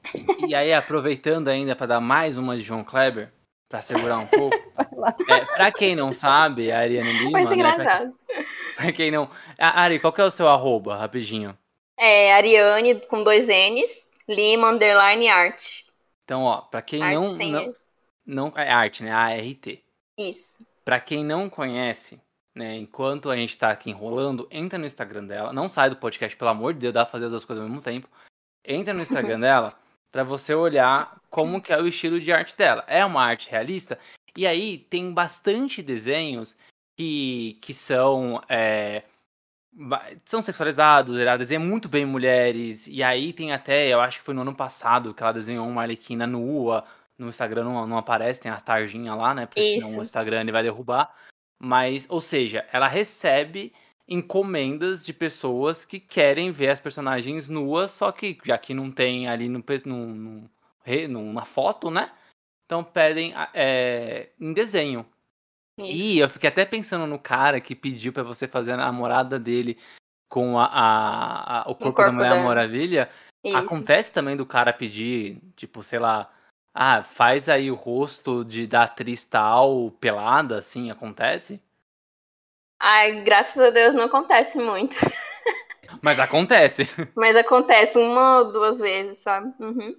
[0.47, 3.33] E aí, aproveitando ainda para dar mais uma de João Kleber,
[3.69, 4.57] para segurar um pouco.
[5.29, 7.31] é, para quem não sabe, a Ariane Lima.
[7.31, 8.15] Muito né, engraçado.
[8.27, 8.45] Pra,
[8.77, 9.29] pra, quem não.
[9.59, 11.57] Ari, qual que é o seu arroba, rapidinho?
[11.99, 15.83] É Ariane com dois N's, Lima underline art.
[16.25, 17.67] Então, ó, pra quem arte não.
[17.67, 17.75] Não,
[18.27, 19.13] não, é arte, né?
[19.13, 19.83] A-R-T.
[20.17, 20.67] Isso.
[20.85, 22.21] Pra quem não conhece,
[22.55, 25.53] né, enquanto a gente tá aqui enrolando, entra no Instagram dela.
[25.53, 27.69] Não sai do podcast, pelo amor de Deus, dá pra fazer as duas coisas ao
[27.69, 28.09] mesmo tempo.
[28.65, 29.75] Entra no Instagram dela
[30.11, 32.85] para você olhar como que é o estilo de arte dela.
[32.87, 33.99] É uma arte realista
[34.37, 36.57] e aí tem bastante desenhos
[36.97, 39.03] que, que são é,
[40.25, 44.35] são sexualizados, ela desenha muito bem mulheres e aí tem até, eu acho que foi
[44.35, 46.85] no ano passado que ela desenhou uma arlequina nua.
[47.17, 49.47] No Instagram não, não aparece, tem as tarjinhas lá, né?
[49.47, 49.87] Porque Isso.
[49.87, 51.15] senão o Instagram ele vai derrubar.
[51.61, 53.73] Mas, ou seja, ela recebe
[54.07, 59.29] encomendas de pessoas que querem ver as personagens nuas, só que já que não tem
[59.29, 60.51] ali no, no,
[61.09, 62.11] no na foto, né?
[62.67, 65.07] Então pedem é, em desenho.
[65.79, 65.91] Isso.
[65.91, 69.79] E eu fiquei até pensando no cara que pediu para você fazer a namorada dele
[70.29, 72.45] com a, a, a o, corpo o, corpo da Mulher dela.
[72.45, 73.11] Maravilha.
[73.43, 73.57] Isso.
[73.57, 76.33] Acontece também do cara pedir, tipo, sei lá,
[76.73, 81.61] ah, faz aí o rosto de da atriz tal pelada, assim, acontece?
[82.87, 84.95] Ai, graças a Deus não acontece muito.
[86.03, 86.87] Mas acontece.
[87.17, 89.55] Mas acontece uma ou duas vezes, sabe?
[89.59, 89.97] Uhum.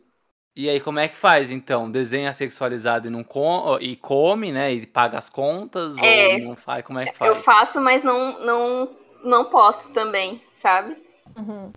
[0.55, 1.89] E aí, como é que faz, então?
[1.89, 3.79] Desenha sexualizado e não com...
[3.81, 4.71] e come, né?
[4.71, 5.97] E paga as contas?
[5.97, 6.85] É, ou não faz?
[6.85, 7.27] Como é que faz?
[7.27, 10.95] Eu faço, mas não, não, não posto também, sabe?
[11.35, 11.73] Uhum.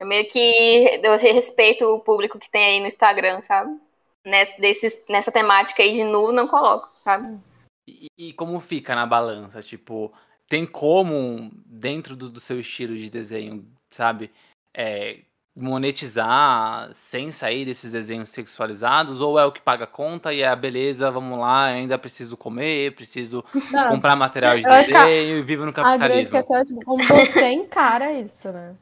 [0.00, 3.78] Eu meio que eu respeito o público que tem aí no Instagram, sabe?
[4.24, 7.38] Nessa, desses, nessa temática aí de nu, não coloco, sabe?
[7.86, 9.62] E, e como fica na balança?
[9.62, 10.12] Tipo,
[10.48, 14.30] tem como, dentro do, do seu estilo de desenho, sabe,
[14.74, 15.20] é,
[15.56, 19.20] monetizar sem sair desses desenhos sexualizados?
[19.20, 22.36] Ou é o que paga a conta e é a beleza, vamos lá, ainda preciso
[22.36, 26.04] comer, preciso Não, comprar material de desenho e vivo no capitalismo?
[26.04, 28.76] A grande questão é tipo, como você encara isso, né?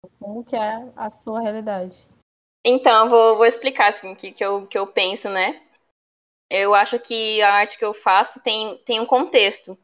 [0.00, 1.94] Tipo, como que é a sua realidade?
[2.64, 5.62] Então, eu vou, vou explicar assim o que, que, eu, que eu penso, né?
[6.48, 9.78] Eu acho que a arte que eu faço tem, tem um contexto,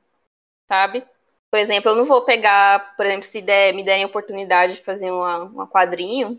[0.68, 1.04] sabe?
[1.56, 5.10] Por exemplo, eu não vou pegar, por exemplo, se der, me derem oportunidade de fazer
[5.10, 6.38] uma, uma quadrinho,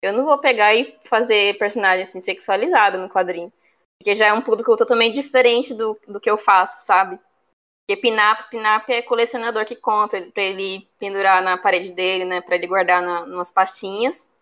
[0.00, 3.52] eu não vou pegar e fazer personagem assim, sexualizada no quadrinho.
[3.98, 7.20] Porque já é um público totalmente diferente do, do que eu faço, sabe?
[7.86, 12.40] Porque Pinap, Pinap é colecionador que compra para ele pendurar na parede dele, né?
[12.40, 14.32] Para ele guardar na, umas pastinhas.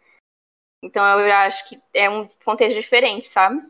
[0.84, 3.60] Então eu acho que é um contexto diferente, sabe?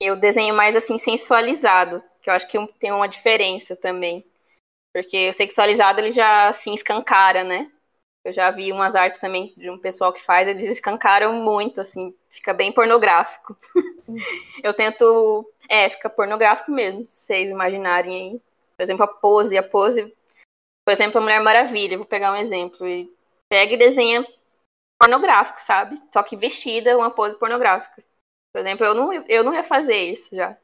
[0.00, 4.28] Eu desenho mais assim sensualizado, que eu acho que tem uma diferença também.
[4.92, 7.70] Porque o sexualizado ele já assim, escancara, né?
[8.24, 12.14] Eu já vi umas artes também de um pessoal que faz, eles escancaram muito, assim,
[12.28, 13.56] fica bem pornográfico.
[14.62, 15.50] eu tento.
[15.68, 18.40] É, fica pornográfico mesmo, se vocês imaginarem aí.
[18.76, 20.14] Por exemplo, a pose, a pose.
[20.84, 22.86] Por exemplo, a Mulher Maravilha, vou pegar um exemplo.
[22.86, 23.10] E
[23.48, 24.26] pega e desenha
[25.00, 25.96] pornográfico, sabe?
[26.12, 28.02] Só que vestida, uma pose pornográfica.
[28.52, 30.56] Por exemplo, eu não, eu não ia fazer isso já.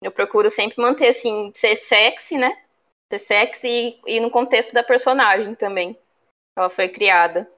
[0.00, 2.61] Eu procuro sempre manter, assim, ser sexy, né?
[3.12, 5.98] Ser sexy e, e no contexto da personagem também.
[6.56, 7.50] Ela foi criada.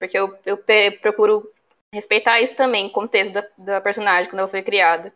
[0.00, 0.58] Porque eu, eu
[1.00, 1.50] procuro
[1.94, 5.10] respeitar isso também, o contexto da, da personagem quando ela foi criada.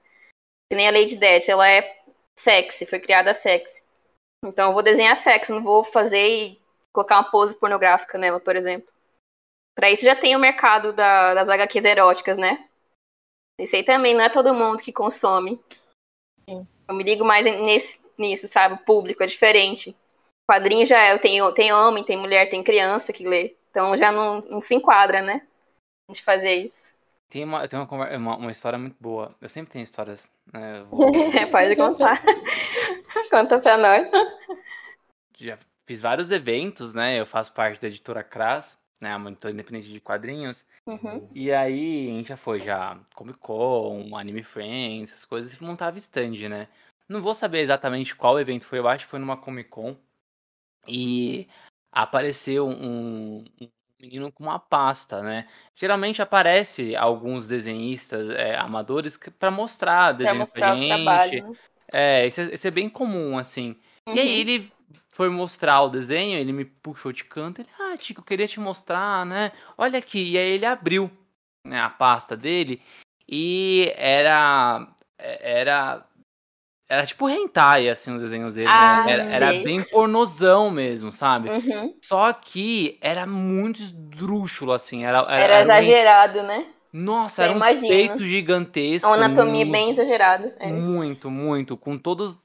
[0.71, 2.03] Que nem a Lady Death, ela é
[2.39, 3.85] sexy, foi criada sexy.
[4.45, 8.55] Então eu vou desenhar sexo, não vou fazer e colocar uma pose pornográfica nela, por
[8.55, 8.93] exemplo.
[9.75, 12.69] Para isso já tem o mercado da, das HQs eróticas, né?
[13.59, 15.61] Isso aí também não é todo mundo que consome.
[16.49, 16.67] Sim.
[16.89, 18.75] Eu me ligo mais nesse, nisso, sabe?
[18.75, 19.97] O público é diferente.
[20.51, 23.55] Quadrinho já é, tem, tem homem, tem mulher, tem criança que lê.
[23.71, 25.43] Então já não, não se enquadra, né?
[26.09, 26.97] A gente fazer isso.
[27.29, 29.35] Tem uma, tem uma, uma, uma história muito boa.
[29.41, 30.31] Eu sempre tenho histórias.
[30.53, 30.83] Né?
[30.91, 31.11] Vou...
[31.37, 32.23] é, pode contar.
[33.31, 34.03] Conta pra nós.
[35.37, 37.21] Já fiz vários eventos, né?
[37.21, 39.13] Eu faço parte da editora Cras, né?
[39.13, 40.65] A monitor independente de quadrinhos.
[40.87, 41.29] Uhum.
[41.35, 45.99] E aí a gente já foi já Comic Con, Anime Friends, essas coisas, e montava
[45.99, 46.69] stand, né?
[47.09, 49.97] Não vou saber exatamente qual evento foi, eu acho que foi numa Comic Con.
[50.87, 51.49] E
[51.91, 53.69] apareceu um, um
[54.01, 55.49] menino com uma pasta, né?
[55.75, 61.43] Geralmente aparece alguns desenhistas é, amadores para mostrar desenhos pra, mostrar pra gente.
[61.43, 61.57] Trabalho, né?
[61.91, 63.77] É, isso é, isso é, bem comum, assim.
[64.07, 64.15] Uhum.
[64.15, 64.35] E aí uhum.
[64.35, 64.73] ele
[65.11, 68.61] foi mostrar o desenho, ele me puxou de canto, ele, ah, Tico, eu queria te
[68.61, 69.53] mostrar, né?
[69.77, 70.33] Olha aqui.
[70.33, 71.11] E aí ele abriu
[71.65, 72.81] né, a pasta dele
[73.29, 74.87] e era
[75.19, 76.07] era
[76.89, 78.73] era tipo hentai, assim, os desenhos dele, né?
[78.75, 79.63] Ah, Era, era sei.
[79.65, 81.51] bem pornozão mesmo, sabe?
[81.51, 81.95] Uhum.
[82.03, 85.05] Só que era muito esdrúxulo, assim.
[85.05, 86.67] Era, era, Era era um- exagerado, né?
[86.91, 87.89] Nossa, Eu era um imagino.
[87.89, 89.07] peito É gigantesco.
[89.09, 90.57] uma anatomia muito- bem exagerada.
[90.59, 90.69] É.
[90.69, 91.77] Muito, muito.
[91.77, 92.39] Com todos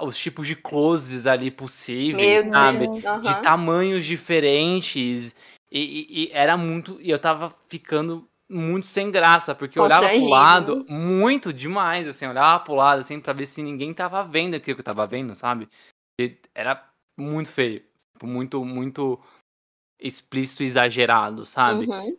[0.00, 2.86] os tipos de closes ali possíveis, Meu sabe?
[3.04, 3.22] Aham.
[3.22, 5.34] De tamanhos diferentes.
[5.70, 6.96] E, e- e era muito.
[7.00, 12.26] E eu tava ficando muito sem graça, porque eu olhava pro lado muito demais, assim,
[12.26, 15.34] olhava pro lado, assim, pra ver se ninguém tava vendo aquilo que eu tava vendo,
[15.34, 15.68] sabe?
[16.20, 16.88] E era
[17.18, 17.82] muito feio.
[18.12, 19.20] Tipo, muito, muito
[20.00, 21.86] explícito e exagerado, sabe?
[21.86, 22.16] Uhum.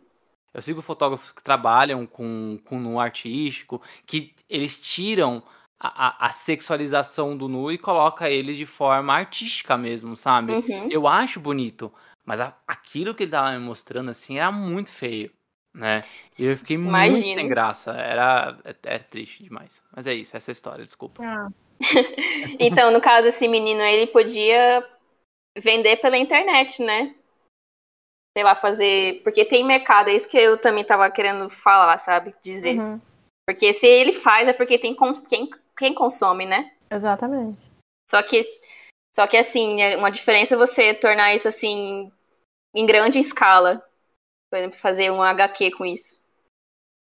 [0.52, 5.42] Eu sigo fotógrafos que trabalham com, com nu artístico, que eles tiram
[5.78, 10.54] a, a, sexualização do nu e colocam ele de forma artística mesmo, sabe?
[10.54, 10.88] Uhum.
[10.90, 11.92] Eu acho bonito,
[12.24, 15.30] mas a- aquilo que ele tava me mostrando assim era muito feio,
[15.78, 15.98] né?
[16.38, 17.40] E eu fiquei muito Imagino.
[17.40, 17.92] sem graça.
[17.92, 19.80] Era, é, é triste demais.
[19.94, 21.22] Mas é isso, essa é a história, desculpa.
[21.24, 21.48] Ah,
[22.58, 24.84] Então, no caso, esse menino aí, ele podia
[25.56, 27.14] vender pela internet, né?
[28.36, 29.22] Sei lá, fazer.
[29.22, 32.34] Porque tem mercado, é isso que eu também tava querendo falar, sabe?
[32.42, 32.78] Dizer.
[32.78, 33.00] uhum,
[33.48, 36.72] Porque se ele faz, é porque tem cons- quem, quem consome, né?
[36.90, 37.66] Exatamente.
[38.10, 38.42] Só que,
[39.14, 42.10] só que assim, é uma diferença é você tornar isso assim
[42.74, 43.82] em grande escala.
[44.50, 46.20] Por exemplo, fazer um HQ com isso.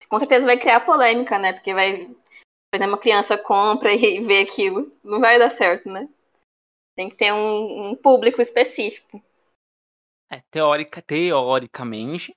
[0.10, 1.54] Com certeza vai criar polêmica, né?
[1.54, 2.08] Porque vai.
[2.08, 4.92] Por exemplo, uma criança compra e vê aquilo.
[5.04, 6.08] Não vai dar certo, né?
[6.96, 9.22] Tem que ter um, um público específico.
[10.30, 12.36] É, teórica, teoricamente,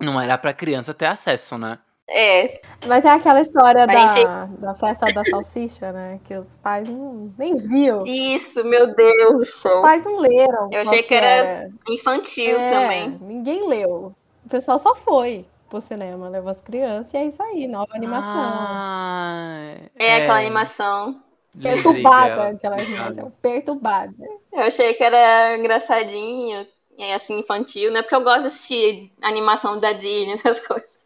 [0.00, 1.82] não era pra criança ter acesso, né?
[2.08, 6.20] É, Mas é aquela história da, gente- da festa da salsicha, né?
[6.24, 8.04] Que os pais não, nem viam.
[8.04, 9.82] isso, meu Deus do Os céu.
[9.82, 10.70] pais não leram.
[10.72, 13.10] Eu achei que era Infantil É, também.
[13.20, 14.14] Ninguém leu.
[14.44, 18.32] O pessoal só foi pro cinema, levou as crianças e é isso aí, nova animação.
[18.34, 21.22] Ah, É, aquela animação.
[21.54, 23.30] lembrei perturbada, aquela animação.
[23.42, 24.14] Perturbada.
[24.52, 28.02] Eu achei que era engraçadinho, e assim, infantil, né?
[28.02, 30.97] Porque eu gosto de assistir animação da Disney, essas coisas.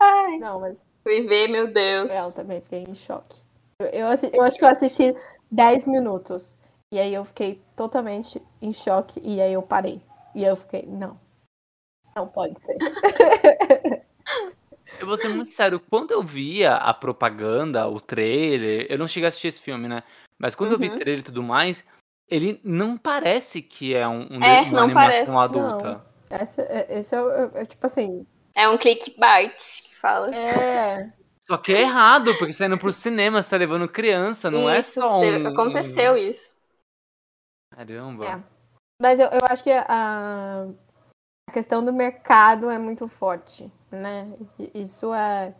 [0.00, 2.10] Ai, Não, mas fui ver, meu Deus.
[2.10, 3.42] eu também fiquei em choque.
[3.80, 5.14] Eu, eu, eu acho que eu assisti
[5.50, 6.58] 10 minutos.
[6.92, 9.20] E aí eu fiquei totalmente em choque.
[9.24, 10.00] E aí eu parei.
[10.34, 11.18] E aí eu fiquei, não.
[12.14, 12.76] Não pode ser.
[15.00, 19.26] Eu vou ser muito sério, quando eu via a propaganda, o trailer, eu não cheguei
[19.26, 20.04] a assistir esse filme, né?
[20.38, 20.96] Mas quando eu vi Uhum.
[20.96, 21.84] trailer e tudo mais,
[22.28, 25.38] ele não parece que é um, um É, de- uma não animação parece.
[25.56, 26.06] adulta.
[26.30, 28.24] Essa, é- esse é, o- é- é tipo assim.
[28.54, 30.34] É um clickbait que fala.
[30.34, 31.12] É.
[31.48, 34.68] Só que é errado, porque você tá indo pro cinema, você tá levando criança, não
[34.70, 35.20] é isso, só um...
[35.20, 36.56] teve- aconteceu isso.
[37.74, 38.26] Caramba.
[38.26, 38.42] É.
[39.00, 40.66] Mas eu, eu acho que a,
[41.48, 44.32] a questão do mercado é muito forte, né?
[44.74, 45.54] Isso é.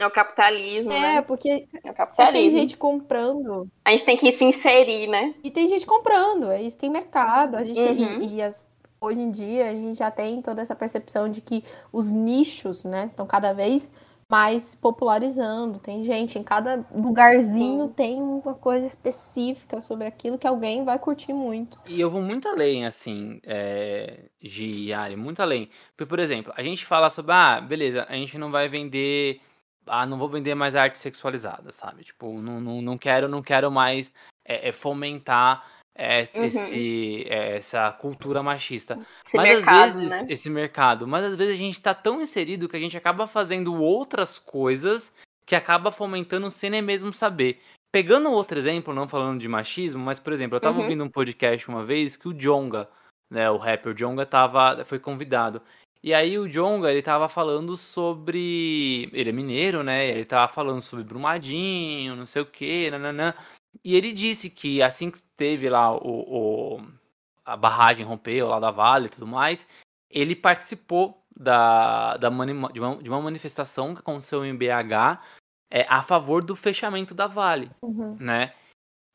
[0.00, 1.22] É o capitalismo, É, né?
[1.22, 2.58] porque É o você tem capitalismo.
[2.58, 3.70] gente comprando.
[3.84, 5.34] A gente tem que se inserir, né?
[5.44, 7.56] E tem gente comprando, é isso tem mercado.
[7.56, 8.20] A gente, Uhum.
[8.22, 8.64] e, e as-
[9.02, 13.06] hoje em dia a gente já tem toda essa percepção de que os nichos, né,
[13.06, 13.92] estão cada vez
[14.32, 15.78] mais popularizando.
[15.78, 17.92] Tem gente em cada lugarzinho Sim.
[17.92, 21.78] tem uma coisa específica sobre aquilo que alguém vai curtir muito.
[21.86, 25.68] E eu vou muito além, assim, é, de Yari, muito além.
[25.94, 29.42] Porque, por exemplo, a gente fala sobre, ah, beleza, a gente não vai vender,
[29.86, 32.02] ah, não vou vender mais arte sexualizada, sabe?
[32.02, 34.14] Tipo, não, não, não quero, não quero mais
[34.46, 35.62] é, é, fomentar
[35.96, 36.44] esse, Uhum.
[36.46, 38.98] esse- é, essa cultura machista.
[39.26, 40.26] Esse mas mercado, às vezes, né?
[40.28, 43.74] esse mercado, mas às vezes a gente tá tão inserido que a gente acaba fazendo
[43.74, 45.12] outras coisas
[45.44, 47.60] que acaba fomentando sem nem mesmo saber.
[47.92, 50.84] Pegando outro exemplo, não falando de machismo, mas por exemplo, eu tava Uhum.
[50.84, 52.88] ouvindo um podcast uma vez que o Jonga,
[53.30, 55.60] né, o rapper Jonga tava, foi convidado.
[56.02, 60.08] E aí o Jonga, ele tava falando sobre, ele é mineiro, né?
[60.08, 63.32] Ele tava falando sobre Brumadinho, não sei o quê, nananã.
[63.84, 66.86] E ele disse que assim que teve lá o, o-
[67.44, 69.66] a barragem rompeu lá da Vale e tudo mais,
[70.10, 75.20] ele participou da, da mani- de, uma, de uma manifestação que aconteceu em BH
[75.70, 77.70] é, a favor do fechamento da Vale,
[78.20, 78.54] né?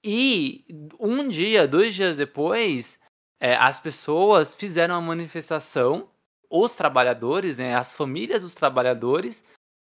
[0.04, 0.66] E
[1.00, 3.00] um dia, dois dias depois,
[3.40, 6.10] é, as pessoas fizeram uma manifestação,
[6.50, 9.44] os trabalhadores, né, as famílias dos trabalhadores,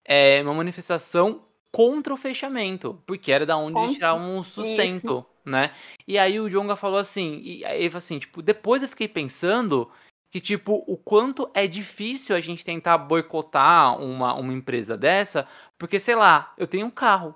[0.06, 3.96] é, uma manifestação contra o fechamento, porque era da onde eles Contra.
[3.96, 5.74] tiravam o sustento, né?
[6.08, 9.08] E aí o Jonga falou assim, e aí ele falou assim, tipo, depois eu fiquei
[9.08, 9.90] pensando
[10.32, 15.48] que, tipo, o quanto é difícil a gente tentar boicotar uma, uma empresa dessa,
[15.78, 17.36] porque, sei lá, eu tenho um carro.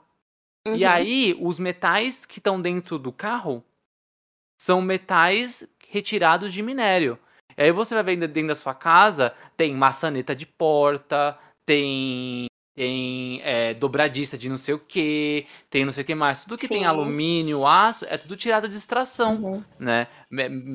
[0.68, 0.76] Uhum.
[0.76, 3.64] E aí, os metais que estão dentro do carro
[4.62, 7.20] são metais retirados de minério.
[7.58, 13.40] E aí você vai ver dentro da sua casa, tem maçaneta de porta, tem tem
[13.44, 16.44] é, dobradiça de não sei o que, tem não sei o que mais.
[16.44, 16.76] Tudo que Sim.
[16.76, 19.64] tem alumínio, aço, é tudo tirado de extração, uhum.
[19.80, 20.08] né?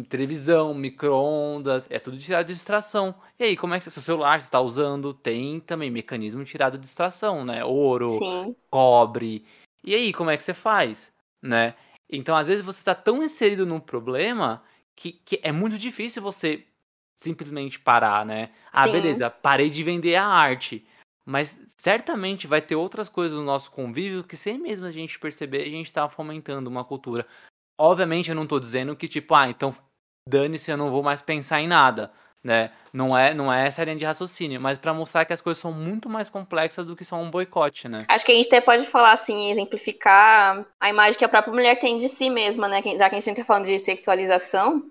[0.09, 3.15] Televisão, micro-ondas, é tudo tirado de extração.
[3.39, 5.13] E aí, como é que seu celular está usando?
[5.13, 7.65] Tem também mecanismo tirado de extração, né?
[7.65, 8.55] Ouro, Sim.
[8.71, 9.45] cobre.
[9.85, 11.75] E aí, como é que você faz, né?
[12.09, 14.63] Então, às vezes você está tão inserido num problema
[14.95, 16.65] que, que é muito difícil você
[17.17, 18.51] simplesmente parar, né?
[18.73, 18.93] Ah, Sim.
[18.93, 20.87] beleza, parei de vender a arte.
[21.29, 25.61] Mas certamente vai ter outras coisas no nosso convívio que, sem mesmo a gente perceber,
[25.61, 27.27] a gente está fomentando uma cultura.
[27.79, 29.75] Obviamente, eu não estou dizendo que, tipo, ah, então
[30.27, 32.11] dane-se, eu não vou mais pensar em nada.
[32.43, 32.71] Né?
[32.95, 35.71] Não é, não é essa linha de raciocínio, mas para mostrar que as coisas são
[35.71, 37.99] muito mais complexas do que só um boicote, né?
[38.09, 41.79] Acho que a gente até pode falar assim, exemplificar a imagem que a própria mulher
[41.79, 42.81] tem de si mesma, né?
[42.97, 44.83] Já que a gente está falando de sexualização,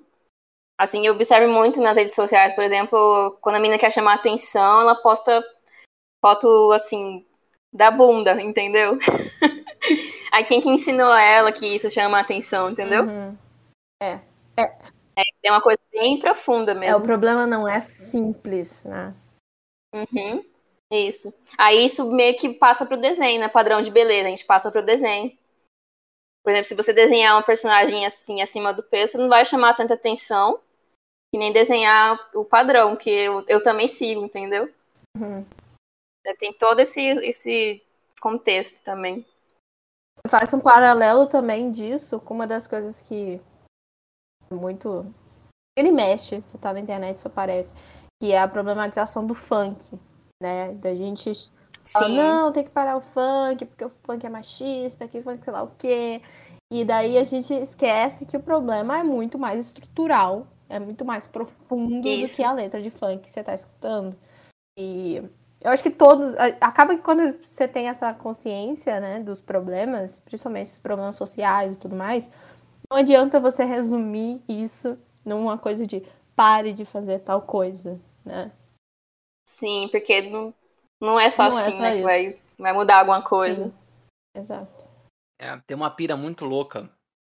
[0.79, 4.81] Assim, eu observo muito nas redes sociais, por exemplo, quando a menina quer chamar atenção,
[4.81, 5.43] ela posta
[6.27, 7.25] foto, assim,
[7.71, 8.99] da bunda, entendeu?
[10.31, 13.03] Aí quem que ensinou ela que isso chama atenção, entendeu?
[13.03, 13.37] Uhum.
[14.01, 14.19] É.
[14.57, 14.97] é.
[15.19, 16.97] É, é uma coisa bem profunda mesmo.
[16.97, 19.15] É, o problema não é simples, né?
[19.95, 20.43] Uhum.
[20.91, 21.33] Isso.
[21.57, 23.47] Aí isso meio que passa pro desenho, né?
[23.47, 25.35] Padrão de beleza, a gente passa pro desenho.
[26.43, 29.73] Por exemplo, se você desenhar uma personagem assim acima do peso, você não vai chamar
[29.73, 30.59] tanta atenção
[31.33, 34.71] que nem desenhar o padrão, que eu, eu também sigo, entendeu?
[35.17, 35.43] Uhum.
[36.27, 37.81] É, tem todo esse, esse
[38.19, 39.25] contexto também.
[40.27, 43.39] Faz um paralelo também disso com uma das coisas que
[44.51, 45.05] muito.
[45.77, 47.73] Ele mexe, você tá na internet, isso aparece.
[48.21, 49.97] Que é a problematização do funk,
[50.41, 50.73] né?
[50.73, 51.31] Da gente.
[51.83, 55.53] Fala, não, tem que parar o funk, porque o funk é machista, que funk sei
[55.53, 56.21] lá o quê.
[56.73, 61.25] E daí a gente esquece que o problema é muito mais estrutural é muito mais
[61.25, 62.33] profundo Isso.
[62.33, 64.15] do que a letra de funk que você está escutando.
[64.77, 65.23] E
[65.61, 66.33] eu acho que todos.
[66.61, 71.79] Acaba que quando você tem essa consciência, né, dos problemas, principalmente os problemas sociais e
[71.79, 72.29] tudo mais,
[72.89, 76.03] não adianta você resumir isso numa coisa de
[76.35, 78.51] pare de fazer tal coisa, né?
[79.47, 80.53] Sim, porque não,
[81.01, 83.65] não é só não é assim, é só né, que vai, vai mudar alguma coisa.
[83.65, 83.73] Sim.
[84.35, 84.87] Exato.
[85.39, 86.89] É, tem uma pira muito louca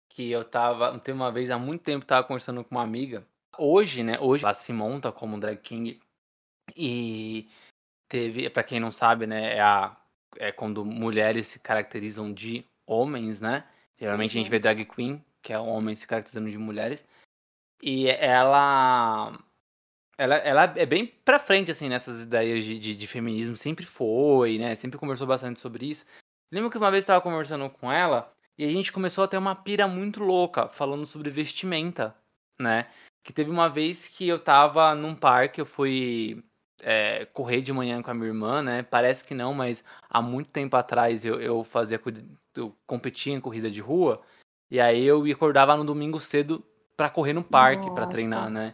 [0.09, 3.26] que eu tava, tem uma vez há muito tempo tava conversando com uma amiga.
[3.57, 5.99] Hoje, né, hoje ela se monta como drag king
[6.76, 7.49] e
[8.07, 9.95] teve, para quem não sabe, né, é a
[10.37, 13.65] é quando mulheres se caracterizam de homens, né?
[13.97, 14.41] Geralmente uhum.
[14.41, 17.03] a gente vê drag queen, que é homens se caracterizando de mulheres.
[17.81, 19.37] E ela
[20.17, 23.55] ela, ela é bem pra frente, assim, nessas ideias de, de, de, feminismo.
[23.55, 24.75] Sempre foi, né?
[24.75, 26.05] Sempre conversou bastante sobre isso.
[26.51, 29.37] Lembro que uma vez eu tava conversando com ela e a gente começou a ter
[29.37, 32.15] uma pira muito louca falando sobre vestimenta,
[32.59, 32.87] né?
[33.23, 36.43] Que teve uma vez que eu tava num parque, eu fui
[36.82, 38.84] é, correr de manhã com a minha irmã, né?
[38.84, 41.99] Parece que não, mas há muito tempo atrás eu, eu fazia,
[42.55, 44.21] eu competia em corrida de rua.
[44.69, 46.63] E aí eu acordava no domingo cedo
[46.97, 48.73] para correr no parque, para treinar, né?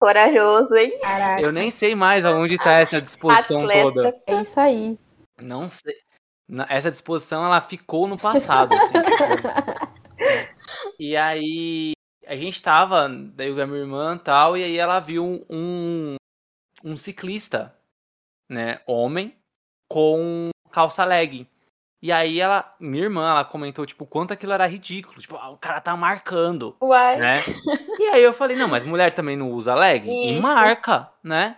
[0.00, 0.98] Corajoso, hein?
[1.00, 1.42] Caraca.
[1.42, 3.92] Eu nem sei mais aonde tá essa disposição Atleta.
[3.92, 4.16] toda.
[4.26, 4.98] É isso aí.
[5.40, 5.94] Não sei
[6.68, 8.74] essa disposição ela ficou no passado.
[8.74, 10.94] Assim, tipo.
[10.98, 11.92] e aí
[12.26, 15.44] a gente tava, daí eu a minha irmã e tal, e aí ela viu um,
[15.48, 16.16] um
[16.96, 17.74] ciclista,
[18.48, 19.34] né, homem,
[19.88, 21.46] com calça legging.
[22.02, 25.18] E aí ela, minha irmã, ela comentou, tipo, quanto aquilo era ridículo.
[25.18, 26.76] Tipo, ah, o cara tá marcando.
[26.82, 27.18] Uai.
[27.18, 27.36] Né?
[27.98, 30.10] E aí eu falei, não, mas mulher também não usa legging?
[30.10, 30.38] Isso.
[30.38, 31.56] E marca, né?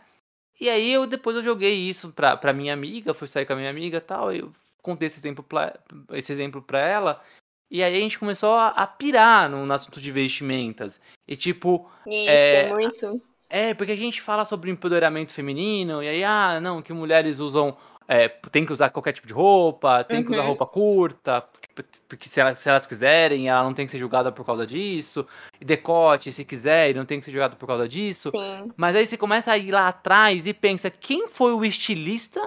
[0.60, 3.56] E aí eu depois eu joguei isso pra, pra minha amiga, fui sair com a
[3.56, 4.32] minha amiga e tal.
[4.32, 5.74] Eu contei esse exemplo pra,
[6.12, 7.20] esse exemplo pra ela.
[7.68, 11.00] E aí a gente começou a, a pirar no, no, assunto de vestimentas.
[11.26, 11.90] E tipo.
[12.06, 13.22] Isso, é, tem muito.
[13.48, 17.76] É, porque a gente fala sobre empoderamento feminino, e aí, ah, não, que mulheres usam.
[18.08, 20.24] É, tem que usar qualquer tipo de roupa, tem uhum.
[20.24, 20.48] que usar uhum.
[20.48, 21.44] roupa curta,
[21.74, 24.66] porque, porque se, elas, se, elas, quiserem, ela não tem que ser julgada por causa
[24.66, 25.26] disso.
[25.60, 28.30] E decote, se quiser, não tem que ser julgada por causa disso.
[28.30, 28.72] Sim.
[28.76, 32.40] Mas aí você começa a ir lá atrás e pensa, quem foi o estilista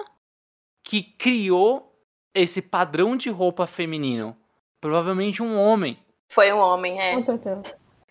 [0.82, 1.94] que criou
[2.34, 4.36] esse padrão de roupa feminino?
[4.80, 5.98] Provavelmente um homem.
[6.32, 7.14] Foi um homem, é.
[7.14, 7.62] Com certeza.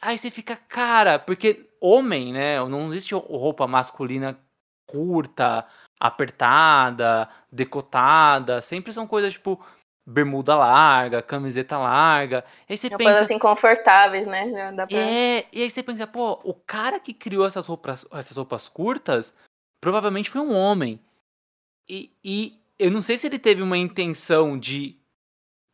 [0.01, 2.59] Aí você fica, cara, porque homem, né?
[2.67, 4.37] Não existe roupa masculina
[4.85, 5.65] curta,
[5.99, 8.61] apertada, decotada.
[8.61, 9.63] Sempre são coisas tipo
[10.05, 12.43] bermuda larga, camiseta larga.
[12.67, 13.19] Aí você pensa.
[13.19, 14.71] Assim confortáveis, né?
[14.73, 14.87] Pra...
[14.91, 19.33] É, e aí você pensa, pô, o cara que criou essas roupas, essas roupas curtas
[19.79, 20.99] provavelmente foi um homem.
[21.87, 24.97] E, e eu não sei se ele teve uma intenção de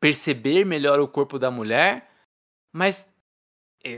[0.02, 2.10] perceber melhor o corpo da mulher,
[2.74, 3.08] mas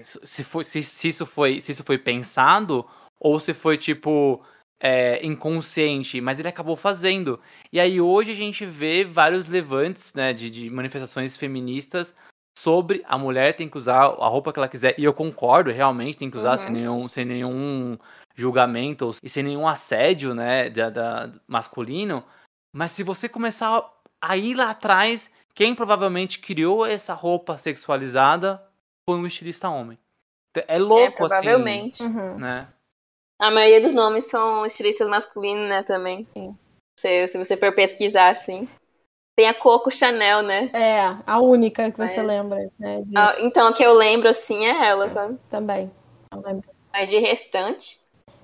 [0.04, 2.86] se, foi, se, se, isso foi, se isso foi pensado,
[3.20, 4.44] ou se foi tipo
[4.80, 7.40] é, inconsciente, mas ele acabou fazendo.
[7.72, 12.16] E aí hoje a gente vê vários levantes né, de, de manifestações feministas
[12.58, 14.96] sobre a mulher tem que usar a roupa que ela quiser.
[14.98, 16.58] E eu concordo, realmente tem que usar uhum.
[16.58, 17.98] sem, nenhum, sem nenhum
[18.36, 22.24] julgamento e sem nenhum assédio né, da, da, masculino.
[22.74, 23.84] Mas se você começar
[24.20, 28.67] a ir lá atrás, quem provavelmente criou essa roupa sexualizada
[29.08, 29.98] foi um estilista homem.
[30.68, 32.04] É louco, é, provavelmente.
[32.04, 32.14] assim.
[32.14, 32.38] Uhum.
[32.40, 32.68] Né?
[33.40, 36.28] A maioria dos nomes são estilistas masculinos, né, também.
[36.34, 36.58] Sim.
[37.00, 38.68] Se, se você for pesquisar, assim.
[39.38, 40.72] Tem a Coco Chanel, né?
[40.74, 42.12] É, a única que Mas...
[42.12, 43.04] você lembra, né?
[43.04, 43.16] De...
[43.16, 45.38] Ah, então, a que eu lembro, assim, é ela, sabe?
[45.48, 45.92] Também.
[46.34, 46.68] Eu lembro.
[46.92, 48.02] Mas de restante...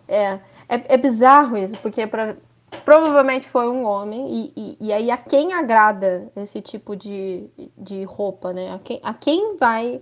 [0.07, 0.33] É,
[0.69, 2.35] é, é bizarro isso, porque pra,
[2.85, 8.03] provavelmente foi um homem, e, e, e, aí a quem agrada esse tipo de, de
[8.03, 8.73] roupa, né?
[8.73, 9.99] A quem, a quem vai...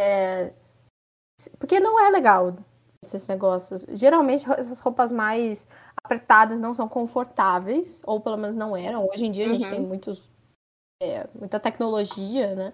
[0.00, 0.52] É...
[1.58, 2.56] Porque não é legal
[3.02, 3.84] esses negócios.
[3.90, 5.66] Geralmente essas roupas mais
[6.02, 9.08] apertadas não são confortáveis, ou pelo menos não eram.
[9.08, 9.88] Hoje em dia a gente tem uhum.
[9.88, 10.30] muitos,
[11.02, 12.72] é, muita tecnologia, né?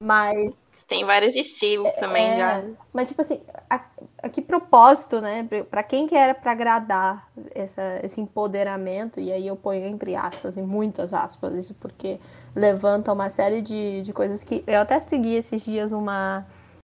[0.00, 0.62] Mas.
[0.86, 2.64] Tem vários estilos é, também é, já.
[2.92, 3.84] Mas, tipo assim, a,
[4.22, 5.48] a que propósito, né?
[5.68, 10.56] Para quem que era para agradar essa, esse empoderamento, e aí eu ponho entre aspas,
[10.56, 12.20] em muitas aspas, isso porque
[12.58, 14.64] levanta uma série de, de coisas que.
[14.66, 16.46] Eu até segui esses dias uma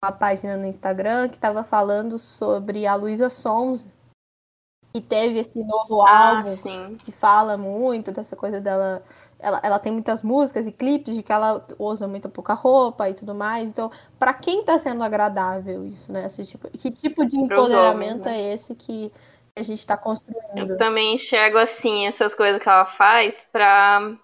[0.05, 3.87] uma página no Instagram que estava falando sobre a Luísa Sons,
[4.93, 6.99] que teve esse novo ah, álbum sim.
[7.05, 9.03] que fala muito dessa coisa dela.
[9.39, 13.15] Ela, ela tem muitas músicas e clipes de que ela usa muito pouca roupa e
[13.15, 13.69] tudo mais.
[13.69, 16.27] Então, para quem está sendo agradável isso, né?
[16.27, 18.41] Esse tipo, que tipo de empoderamento homens, né?
[18.41, 19.13] é esse que
[19.57, 20.71] a gente está construindo?
[20.71, 24.17] Eu também enxergo assim essas coisas que ela faz para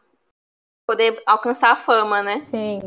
[0.89, 2.43] poder alcançar a fama, né?
[2.47, 2.81] Sim.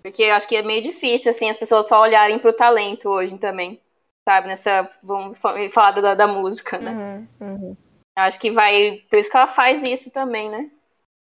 [0.00, 3.36] Porque eu acho que é meio difícil, assim, as pessoas só olharem pro talento hoje
[3.38, 3.80] também.
[4.26, 4.46] Sabe?
[4.46, 4.88] Nessa.
[5.02, 5.36] Vamos
[5.72, 7.26] falar da, da música, né?
[7.40, 7.76] Uhum, uhum.
[8.16, 9.02] Acho que vai.
[9.10, 10.70] Por isso que ela faz isso também, né?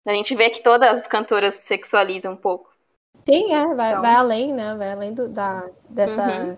[0.08, 2.72] A gente vê que todas as cantoras sexualizam um pouco.
[3.30, 4.02] Sim, é, vai, então...
[4.02, 4.74] vai além, né?
[4.76, 6.58] Vai além do, da, dessa, uhum.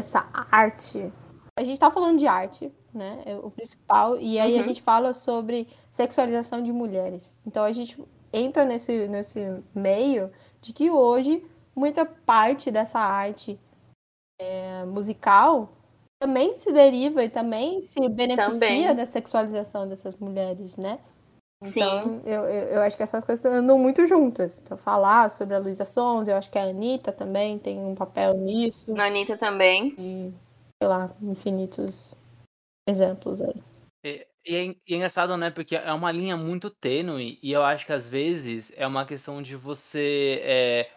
[0.00, 1.12] dessa arte.
[1.58, 3.22] A gente tá falando de arte, né?
[3.26, 4.18] É o principal.
[4.18, 4.64] E aí a uhum.
[4.64, 7.38] gente fala sobre sexualização de mulheres.
[7.46, 8.02] Então a gente
[8.36, 9.40] entra nesse, nesse
[9.74, 10.30] meio
[10.60, 13.58] de que hoje muita parte dessa arte
[14.40, 15.72] é, musical
[16.18, 18.94] também se deriva e também se beneficia também.
[18.94, 20.98] da sexualização dessas mulheres, né?
[21.64, 22.22] Então, Sim.
[22.24, 24.60] Eu, eu, eu, acho que essas coisas andam muito juntas.
[24.60, 28.34] Então, falar sobre a Luísa Sons, eu acho que a Anitta também tem um papel
[28.34, 28.92] nisso.
[28.98, 29.94] A Anitta também.
[29.98, 30.34] E,
[30.78, 32.14] sei lá, infinitos
[32.86, 34.24] exemplos aí.
[34.46, 35.50] E, é, e é engraçado, né?
[35.50, 39.42] Porque é uma linha muito tênue e eu acho que às vezes é uma questão
[39.42, 40.90] de você é,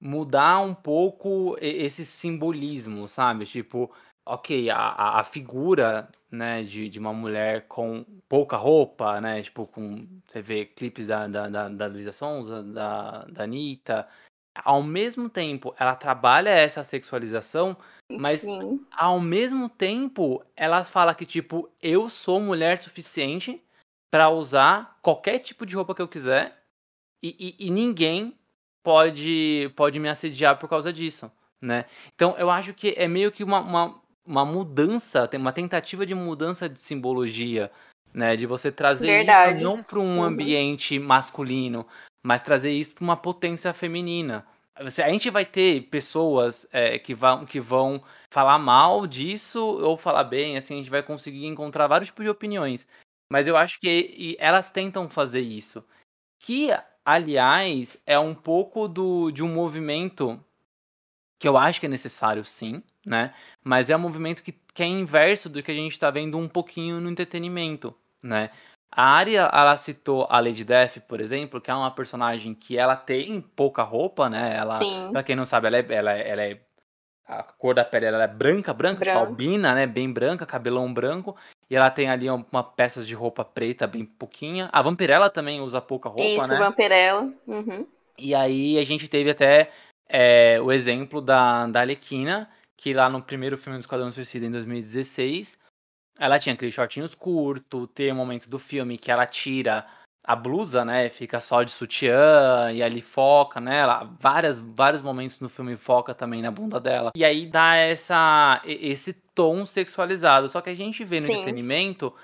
[0.00, 3.46] mudar um pouco esse simbolismo, sabe?
[3.46, 3.92] Tipo,
[4.26, 9.42] ok, a, a figura né, de, de uma mulher com pouca roupa, né?
[9.42, 10.08] Tipo, com.
[10.28, 14.08] Você vê clipes da, da, da, da Luísa Sonza, da, da Anitta.
[14.54, 17.76] Ao mesmo tempo, ela trabalha essa sexualização
[18.18, 18.84] mas Sim.
[18.90, 23.62] ao mesmo tempo, ela fala que, tipo, eu sou mulher suficiente
[24.10, 26.58] para usar qualquer tipo de roupa que eu quiser
[27.22, 28.36] e, e, e, ninguém
[28.82, 31.30] pode, pode me assediar por causa disso,
[31.62, 31.84] né?
[32.14, 36.14] Então eu acho que é meio que uma, uma, uma mudança, tem uma tentativa de
[36.14, 37.70] mudança de simbologia,
[38.12, 38.34] né?
[38.34, 39.62] De você trazer Verdade.
[39.62, 41.86] isso não para um ambiente masculino,
[42.22, 47.44] mas trazer isso para uma potência feminina, a gente vai ter pessoas é, que, vão,
[47.44, 52.08] que vão falar mal disso ou falar bem, assim, a gente vai conseguir encontrar vários
[52.08, 52.86] tipos de opiniões.
[53.30, 55.84] Mas eu acho que elas tentam fazer isso.
[56.38, 56.70] Que,
[57.04, 60.42] aliás, é um pouco do, de um movimento
[61.38, 63.34] que eu acho que é necessário, sim, né?
[63.62, 66.48] Mas é um movimento que, que é inverso do que a gente está vendo um
[66.48, 68.50] pouquinho no entretenimento, né?
[68.92, 72.96] A Arya, ela citou a Lady Death, por exemplo, que é uma personagem que ela
[72.96, 74.56] tem pouca roupa, né?
[74.56, 75.10] Ela, Sim.
[75.12, 76.60] pra quem não sabe, ela é, ela, é, ela é
[77.30, 79.86] a cor da pele ela é branca, branca, tipo albina, né?
[79.86, 81.36] Bem branca, cabelão branco.
[81.70, 84.68] E ela tem ali uma peças de roupa preta bem pouquinha.
[84.72, 86.54] A Vampirella também usa pouca roupa, Isso, né?
[86.56, 87.32] Isso, Vampirella.
[87.46, 87.86] Uhum.
[88.18, 89.70] E aí a gente teve até
[90.08, 94.50] é, o exemplo da, da Alequina, que lá no primeiro filme do Esquadrão Suicida, em
[94.50, 95.56] 2016,
[96.20, 99.86] ela tinha aqueles shortinhos curtos, tem um momento do filme que ela tira
[100.22, 101.08] a blusa, né?
[101.08, 104.04] Fica só de sutiã e ali foca nela.
[104.20, 107.10] Várias, vários momentos no filme foca também na bunda dela.
[107.16, 110.50] E aí dá essa, esse tom sexualizado.
[110.50, 111.32] Só que a gente vê no Sim.
[111.32, 112.14] entretenimento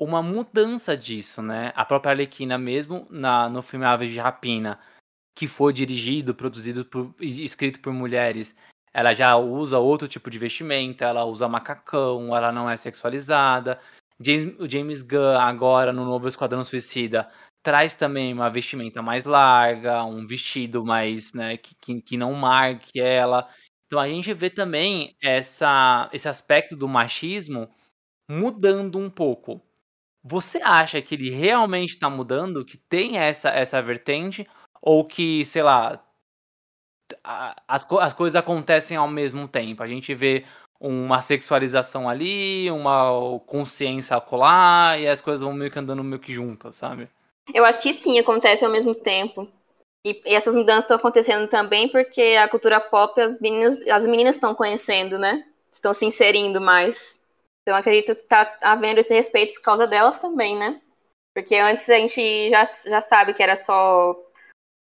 [0.00, 1.72] uma mudança disso, né?
[1.76, 4.80] A própria Arlequina mesmo, na, no filme Aves de Rapina,
[5.36, 8.56] que for dirigido, produzido por, e escrito por mulheres,
[8.94, 13.80] ela já usa outro tipo de vestimenta, ela usa macacão, ela não é sexualizada.
[14.20, 17.30] James, o James Gunn, agora no novo Esquadrão Suicida,
[17.62, 23.00] traz também uma vestimenta mais larga, um vestido mais, né, que, que, que não marque
[23.00, 23.48] ela.
[23.86, 27.68] Então a gente vê também essa, esse aspecto do machismo
[28.30, 29.60] mudando um pouco.
[30.24, 34.46] Você acha que ele realmente está mudando, que tem essa, essa vertente,
[34.80, 36.02] ou que, sei lá,
[37.22, 39.82] as, as coisas acontecem ao mesmo tempo?
[39.82, 40.44] A gente vê
[40.80, 46.32] uma sexualização ali, uma consciência acolá, e as coisas vão meio que andando meio que
[46.32, 47.08] juntas, sabe?
[47.54, 49.48] Eu acho que sim, acontece ao mesmo tempo.
[50.04, 54.34] E, e essas mudanças estão acontecendo também porque a cultura pop, as meninas, as meninas
[54.34, 55.44] estão conhecendo, né?
[55.70, 57.20] Estão se inserindo mais.
[57.62, 60.80] Então acredito que tá havendo esse respeito por causa delas também, né?
[61.34, 64.16] Porque antes a gente já, já sabe que era só.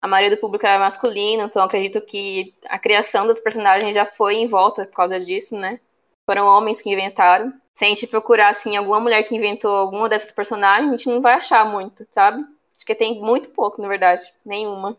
[0.03, 4.37] A maioria do público era masculino, então acredito que a criação dos personagens já foi
[4.37, 5.81] em volta por causa disso, né?
[6.29, 7.53] Foram homens que inventaram.
[7.75, 11.21] Se a gente procurar, assim, alguma mulher que inventou alguma dessas personagens, a gente não
[11.21, 12.45] vai achar muito, sabe?
[12.75, 14.23] Acho que tem muito pouco, na verdade.
[14.45, 14.97] Nenhuma.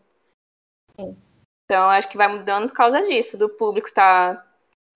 [0.98, 1.16] Sim.
[1.64, 4.44] Então, acho que vai mudando por causa disso, do público tá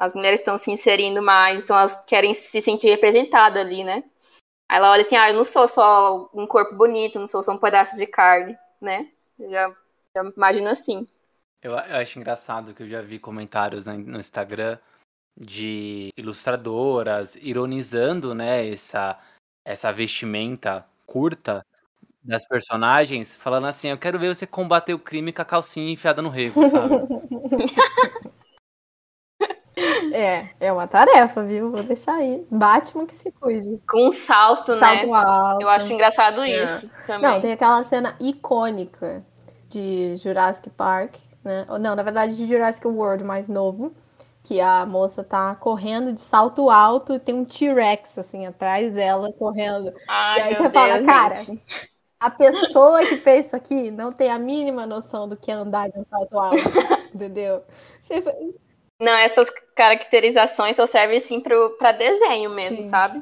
[0.02, 4.02] as mulheres estão se inserindo mais, então elas querem se sentir representadas ali, né?
[4.68, 7.52] Aí ela olha assim, ah, eu não sou só um corpo bonito, não sou só
[7.52, 9.08] um pedaço de carne, né?
[9.38, 9.76] Eu já,
[10.14, 11.06] já imagino assim.
[11.62, 14.78] Eu, eu, acho engraçado que eu já vi comentários no Instagram
[15.38, 19.18] de ilustradoras ironizando, né, essa,
[19.64, 21.64] essa vestimenta curta
[22.22, 26.20] das personagens, falando assim, eu quero ver você combater o crime com a calcinha enfiada
[26.22, 26.94] no rego, sabe?
[30.14, 31.70] É, é uma tarefa, viu?
[31.70, 32.46] Vou deixar aí.
[32.50, 33.80] Batman que se cuide.
[33.88, 35.12] Com um salto, salto né?
[35.14, 35.62] Alto.
[35.62, 36.64] Eu acho engraçado é.
[36.64, 37.30] isso também.
[37.30, 39.24] Não, tem aquela cena icônica
[39.72, 41.66] de Jurassic Park, né?
[41.80, 43.92] Não, na verdade de Jurassic World mais novo,
[44.42, 49.32] que a moça tá correndo de salto alto e tem um T-Rex assim atrás dela
[49.32, 49.92] correndo.
[50.08, 51.34] Ai, e aí você fala, cara,
[52.20, 55.90] a pessoa que fez isso aqui não tem a mínima noção do que é andar
[55.90, 56.56] de um salto alto,
[57.14, 57.62] entendeu?
[58.00, 58.22] Você
[59.02, 61.42] não, essas caracterizações só servem assim
[61.76, 63.20] para desenho mesmo, sim, sabe?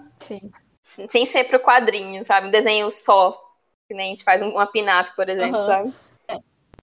[0.83, 1.09] Sim.
[1.09, 2.49] Sem ser pro quadrinho, sabe?
[2.49, 3.33] Um desenho só.
[3.89, 5.67] Que nem a gente faz uma pin-up, por exemplo, uhum.
[5.67, 5.95] sabe?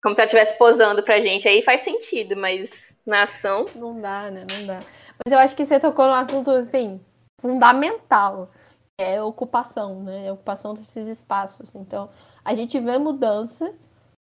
[0.02, 1.48] Como se ela estivesse posando pra gente.
[1.48, 3.66] Aí faz sentido, mas na ação.
[3.76, 4.46] Não dá, né?
[4.52, 4.82] Não dá.
[5.26, 7.02] Mas eu acho que você tocou num assunto, assim,
[7.42, 8.52] fundamental.
[9.00, 10.28] É ocupação, né?
[10.28, 11.76] É ocupação desses espaços.
[11.76, 12.10] Então,
[12.44, 13.74] a gente vê mudança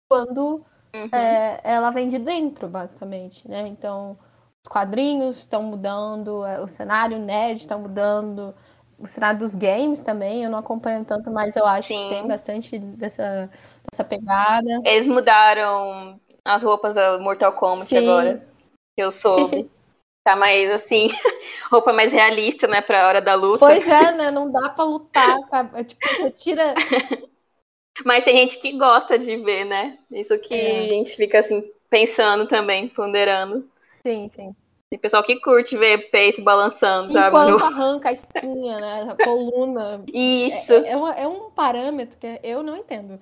[0.09, 0.65] quando
[0.95, 1.09] uhum.
[1.11, 3.67] é, ela vem de dentro, basicamente, né?
[3.67, 4.17] Então,
[4.65, 8.53] os quadrinhos estão mudando, é, o cenário nerd está mudando,
[8.99, 12.03] o cenário dos games também, eu não acompanho tanto, mas eu acho Sim.
[12.03, 13.49] que tem bastante dessa,
[13.91, 14.81] dessa pegada.
[14.85, 17.97] Eles mudaram as roupas da Mortal Kombat Sim.
[17.97, 18.47] agora,
[18.95, 19.69] que eu soube.
[20.23, 21.07] tá mais assim,
[21.71, 23.59] roupa mais realista, né, pra hora da luta.
[23.59, 25.37] Pois é, né, não dá pra lutar,
[25.85, 26.75] tipo, você tira...
[28.05, 30.81] Mas tem gente que gosta de ver, né, isso que é.
[30.81, 33.67] a gente fica assim, pensando também, ponderando.
[34.05, 34.55] Sim, sim.
[34.89, 37.35] Tem pessoal que curte ver peito balançando, sabe?
[37.35, 39.07] Enquanto arranca a espinha, né?
[39.09, 40.01] A coluna.
[40.13, 40.71] Isso.
[40.71, 43.19] É, é, uma, é, um parâmetro que eu não entendo.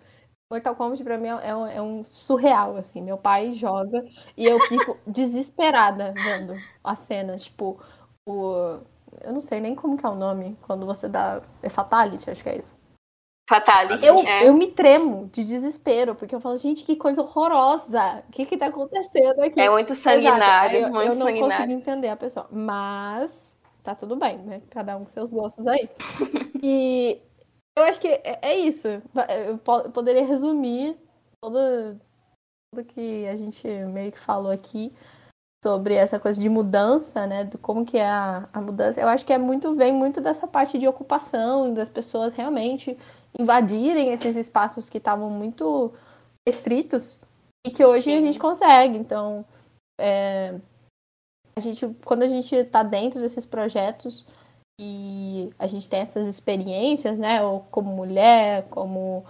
[0.55, 3.01] Mortal Kombat pra mim é um, é um surreal, assim.
[3.01, 4.05] Meu pai joga
[4.37, 7.43] e eu fico desesperada vendo as cenas.
[7.43, 7.79] Tipo,
[8.25, 8.79] o...
[9.21, 11.41] Eu não sei nem como que é o nome quando você dá...
[11.61, 12.75] É Fatality, acho que é isso.
[13.49, 14.05] Fatality.
[14.05, 14.47] Eu, é.
[14.47, 18.23] eu me tremo de desespero, porque eu falo, gente, que coisa horrorosa.
[18.27, 19.59] O que que tá acontecendo aqui?
[19.59, 21.65] É muito sanguinário, eu, muito eu não sanguinário.
[21.65, 22.47] consigo entender a pessoa.
[22.51, 24.61] Mas tá tudo bem, né?
[24.69, 25.89] Cada um com seus gostos aí.
[26.63, 27.21] e
[27.78, 28.88] eu acho que é, é isso.
[28.88, 30.97] Eu, eu poderia resumir
[31.43, 31.99] tudo,
[32.73, 34.93] tudo que a gente meio que falou aqui
[35.63, 37.43] sobre essa coisa de mudança, né?
[37.43, 39.01] Do como que é a, a mudança.
[39.01, 42.97] Eu acho que é muito, vem muito dessa parte de ocupação, das pessoas realmente
[43.38, 45.91] invadirem esses espaços que estavam muito
[46.47, 47.19] restritos
[47.65, 48.17] e que hoje Sim.
[48.17, 48.97] a gente consegue.
[48.97, 49.43] Então,
[49.99, 50.53] é,
[51.57, 54.26] a gente, quando a gente está dentro desses projetos
[54.80, 59.26] e a gente tem essas experiências, né, ou como mulher, como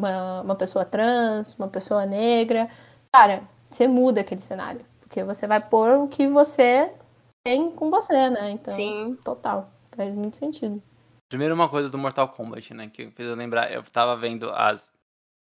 [0.00, 2.70] uma, uma pessoa trans, uma pessoa negra,
[3.12, 6.92] cara, você muda aquele cenário, porque você vai pôr o que você
[7.44, 8.50] tem com você, né?
[8.50, 9.16] Então, Sim.
[9.24, 10.82] total, faz muito sentido.
[11.28, 12.88] Primeiro uma coisa do Mortal Kombat, né?
[12.88, 13.72] Que fez eu lembrar.
[13.72, 14.92] Eu tava vendo as.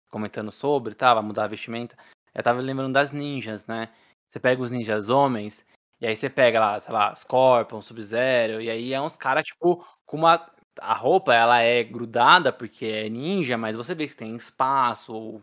[0.10, 1.98] comentando sobre, tava, mudar a vestimenta.
[2.34, 3.90] Eu tava lembrando das ninjas, né?
[4.30, 5.66] Você pega os ninjas homens,
[6.02, 9.86] e aí você pega lá, sei lá, Scorpion, Sub-Zero, e aí é uns caras, tipo,
[10.06, 10.50] com uma.
[10.82, 15.42] A roupa, ela é grudada porque é ninja, mas você vê que tem espaço,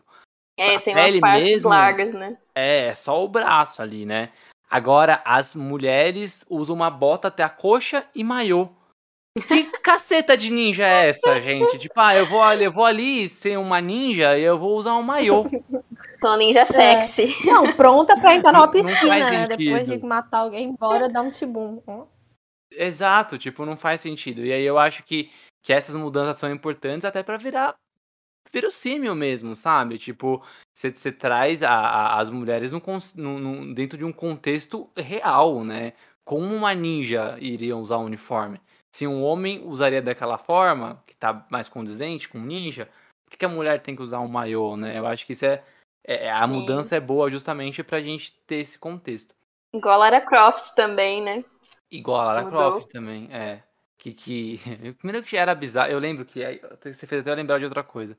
[0.56, 2.38] É, tem umas partes mesmo- largas, né?
[2.54, 4.30] É, é só o braço ali, né?
[4.70, 8.70] Agora, as mulheres usam uma bota até a coxa e maiô.
[9.46, 11.78] Que caceta de ninja é essa, gente?
[11.78, 14.94] Tipo, ah, eu vou ali, eu vou ali ser uma ninja e eu vou usar
[14.94, 15.44] um maiô.
[16.26, 17.46] Então, ninja sexy.
[17.46, 19.46] Não, pronta pra entrar numa piscina, né?
[19.46, 21.80] Depois de matar alguém, bora dar um tibum.
[22.72, 24.44] Exato, tipo, não faz sentido.
[24.44, 25.30] E aí eu acho que,
[25.62, 27.76] que essas mudanças são importantes até pra virar
[28.52, 29.98] verossímil mesmo, sabe?
[29.98, 32.80] Tipo, você você traz a- a- as mulheres num
[33.16, 35.92] num- dentro de um contexto real, né?
[36.24, 38.60] Como uma ninja iria usar um uniforme?
[38.94, 42.86] Se um homem usaria daquela forma, que tá mais condizente com um ninja,
[43.24, 44.98] por que que a mulher tem que usar um maiô, né?
[44.98, 45.62] Eu acho que isso é,
[46.06, 46.52] é- a Sim.
[46.52, 49.34] mudança é boa justamente pra gente ter esse contexto.
[49.74, 51.44] Igual a Lara Croft também, né?
[51.90, 52.58] Igual a Lara Mudou.
[52.58, 53.62] Croft também, é.
[53.98, 54.60] Que, que...
[54.98, 56.40] Primeiro que já era bizarro, eu lembro que.
[56.84, 58.16] Você fez até eu lembrar de outra coisa.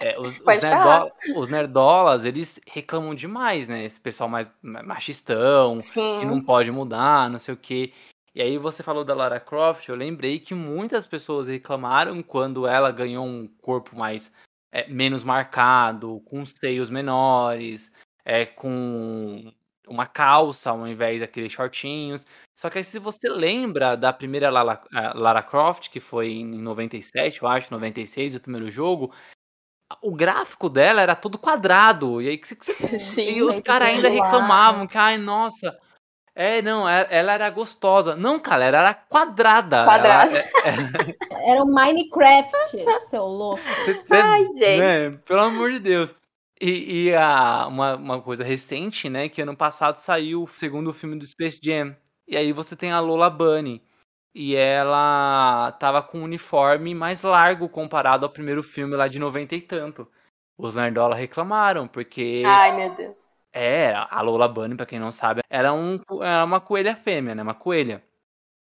[0.00, 3.84] É, os, os, os nerdolas, eles reclamam demais, né?
[3.84, 6.24] Esse pessoal mais ma- machistão, que Sim.
[6.24, 7.92] não pode mudar, não sei o quê.
[8.34, 12.90] E aí você falou da Lara Croft, eu lembrei que muitas pessoas reclamaram quando ela
[12.90, 14.30] ganhou um corpo mais
[14.76, 17.90] é, menos marcado, com seios menores,
[18.26, 19.50] é, com
[19.88, 22.26] uma calça ao invés daqueles shortinhos.
[22.60, 26.58] Só que aí se você lembra da primeira Lara, a Lara Croft, que foi em
[26.58, 29.14] 97, eu acho, 96, o primeiro jogo,
[30.02, 32.20] o gráfico dela era todo quadrado.
[32.20, 32.40] E aí
[32.98, 33.30] Sim.
[33.30, 35.74] e os caras ainda reclamavam que, ai, nossa.
[36.38, 38.14] É, não, ela, ela era gostosa.
[38.14, 39.76] Não, cara, ela era quadrada.
[39.78, 40.38] Ela- Quadrada.
[40.38, 41.16] é-
[41.50, 42.52] Era o Minecraft,
[43.08, 43.62] seu louco.
[43.84, 44.80] cê- cê- Ai, gente.
[44.80, 46.14] né, pelo amor de Deus.
[46.60, 49.28] E, e a, uma, uma coisa recente, né?
[49.30, 51.96] Que ano passado saiu o segundo filme do Space Jam.
[52.28, 53.82] E aí você tem a Lola Bunny.
[54.34, 59.54] E ela tava com um uniforme mais largo comparado ao primeiro filme lá de 90
[59.54, 60.06] e tanto.
[60.58, 62.42] Os Nerdola reclamaram, porque.
[62.44, 63.34] Ai, meu Deus.
[63.58, 67.42] É, a Lola Bunny, pra quem não sabe, era, um, era uma coelha fêmea, né?
[67.42, 68.02] Uma coelha.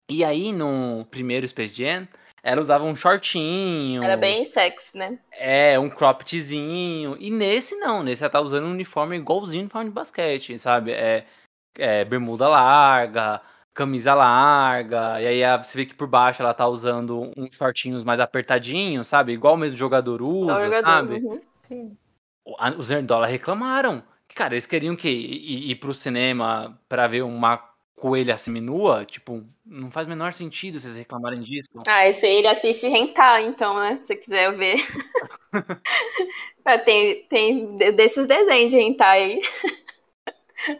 [0.09, 2.07] E aí, no primeiro Space Jam,
[2.41, 4.01] ela usava um shortinho.
[4.01, 5.19] Era bem sexy, né?
[5.33, 7.17] É, um croppedzinho.
[7.19, 10.93] E nesse não, nesse ela tá usando um uniforme igualzinho um uniforme de basquete, sabe?
[10.93, 11.25] É,
[11.77, 13.41] é bermuda larga,
[13.73, 15.19] camisa larga.
[15.21, 19.33] E aí você vê que por baixo ela tá usando uns shortinhos mais apertadinhos, sabe?
[19.33, 21.15] Igual mesmo jogador usa, jogador, sabe?
[21.15, 21.41] uhum.
[21.67, 21.97] Sim.
[22.45, 24.01] O- Os Nerdola reclamaram.
[24.35, 27.57] Cara, eles queriam que ir, ir pro cinema pra ver uma
[27.95, 29.05] coelha seminua?
[29.05, 31.69] Tipo, não faz o menor sentido vocês reclamarem disso.
[31.87, 33.97] Ah, esse aí ele assiste Hentai, então, né?
[34.01, 34.75] Se você quiser ver.
[36.67, 39.41] É, tem, tem de- desses desenhos de Hentai aí.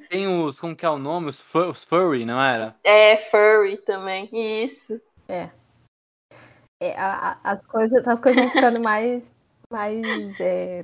[0.09, 1.29] Tem os, como que é o nome?
[1.29, 2.65] Os, fu- os furry, não era?
[2.83, 4.27] É, furry também.
[4.33, 4.99] Isso.
[5.29, 5.51] É,
[6.97, 10.83] a- a- as, coisas, as coisas vão ficando mais, mais é,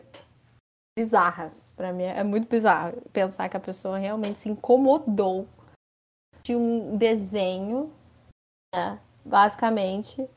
[0.98, 2.04] bizarras pra mim.
[2.04, 5.48] É muito bizarro pensar que a pessoa realmente se incomodou
[6.44, 7.92] de um desenho,
[8.74, 10.28] né, basicamente,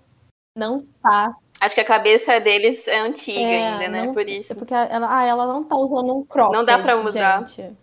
[0.56, 1.34] não está.
[1.60, 4.06] Acho que a cabeça deles é antiga É, ainda, né?
[4.06, 4.54] não- Por É isso.
[4.56, 7.48] porque ela, ah, ela não tá usando um cropped, Não dá pra mudar.
[7.48, 7.76] gente.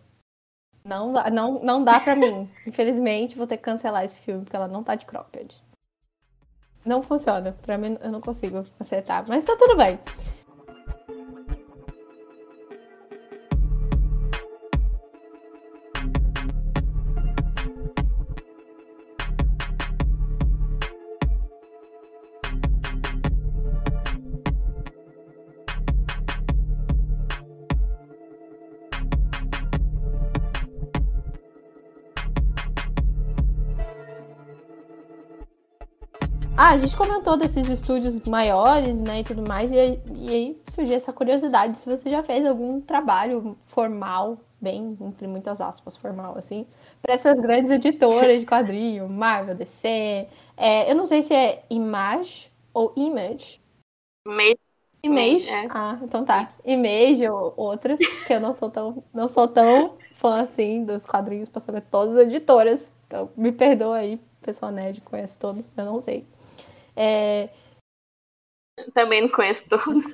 [0.84, 2.50] Não, dá- não, não dá pra mim.
[2.68, 5.56] Infelizmente, vou ter que cancelar esse filme, porque ela não tá de cropped.
[6.86, 7.56] Não funciona.
[7.62, 9.24] Pra mim, eu não consigo acertar.
[9.28, 10.00] Mas tá tudo bem.
[36.72, 40.62] Ah, a gente comentou desses estúdios maiores, né, e tudo mais, e, aí- e aí
[40.70, 46.38] surgiu essa curiosidade se você já fez algum trabalho formal, bem, entre muitas aspas, formal,
[46.38, 46.66] assim,
[47.02, 52.50] para essas grandes editoras de quadrinho, Marvel, DC, é, eu não sei se é Image
[52.74, 53.60] ou Image.
[54.26, 54.58] Meio
[55.04, 55.68] Image, É.
[55.72, 56.48] ah, então tá.
[56.64, 61.50] Image ou outras, que eu não sou tão, não sou tão fã assim dos quadrinhos
[61.50, 62.96] para saber todas as editoras.
[63.08, 66.26] Então, me perdoa aí, pessoal nerd conhece todos, eu não sei.
[67.04, 67.50] É,
[68.94, 70.14] também não conheço todos.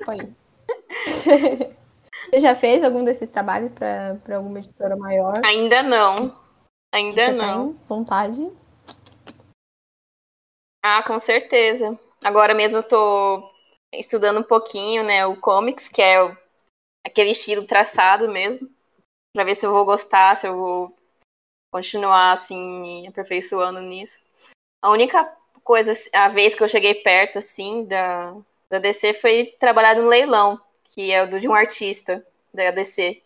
[2.30, 5.34] Você já fez algum desses trabalhos para alguma editora maior?
[5.44, 6.34] Ainda não.
[6.94, 7.74] Ainda Você não.
[7.74, 8.50] tem vontade?
[10.82, 11.98] Ah, com certeza.
[12.24, 13.52] Agora mesmo eu tô
[13.92, 16.34] estudando um pouquinho, né, o comics, que é o-
[17.06, 18.70] aquele estilo traçado mesmo,
[19.34, 20.96] pra ver se eu vou gostar, se eu vou
[21.70, 24.22] continuar assim me aperfeiçoando nisso.
[24.82, 25.24] A única
[25.68, 28.34] coisa, a vez que eu cheguei perto assim da
[28.70, 32.24] da DC foi trabalhar no leilão, que é o do de um artista.
[32.52, 33.22] da DC.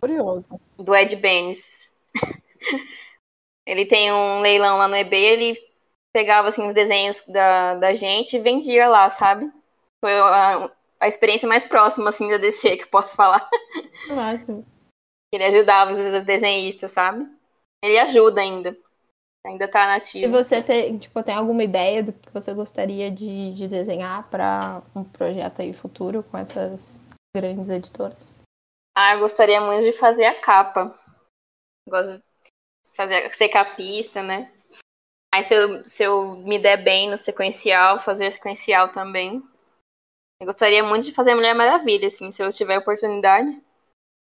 [0.00, 0.60] Curioso.
[0.78, 1.96] Do Ed Benes.
[3.66, 5.72] ele tem um leilão lá no eBay, ele
[6.12, 9.50] pegava assim os desenhos da, da gente e vendia lá, sabe?
[10.00, 10.70] Foi a,
[11.00, 13.48] a experiência mais próxima assim da DC que eu posso falar.
[14.08, 14.64] Máximo.
[15.32, 17.26] Ele ajudava os desenhistas, sabe?
[17.82, 18.76] Ele ajuda ainda.
[19.44, 20.32] Ainda tá E nativo.
[20.32, 25.02] você tem, tipo, tem alguma ideia do que você gostaria de, de desenhar para um
[25.02, 27.00] projeto aí futuro com essas
[27.34, 28.34] grandes editoras?
[28.96, 30.96] Ah, eu gostaria muito de fazer a capa.
[31.88, 32.22] Gosto de
[32.96, 34.52] fazer, ser capista, né?
[35.34, 39.42] Aí se eu, se eu me der bem no sequencial, fazer sequencial também.
[40.40, 43.62] Eu gostaria muito de fazer Mulher Maravilha, assim, se eu tiver oportunidade.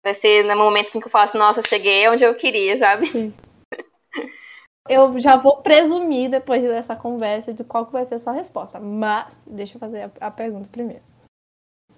[0.02, 3.06] Vai ser no momento assim, que eu faço, nossa, eu cheguei onde eu queria, sabe?
[4.88, 9.40] Eu já vou presumir depois dessa conversa de qual vai ser a sua resposta, mas
[9.46, 11.02] deixa eu fazer a, a pergunta primeiro.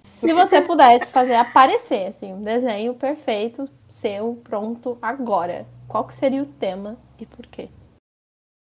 [0.03, 6.41] Se você pudesse fazer aparecer assim, um desenho perfeito seu pronto agora, qual que seria
[6.41, 7.69] o tema e por quê?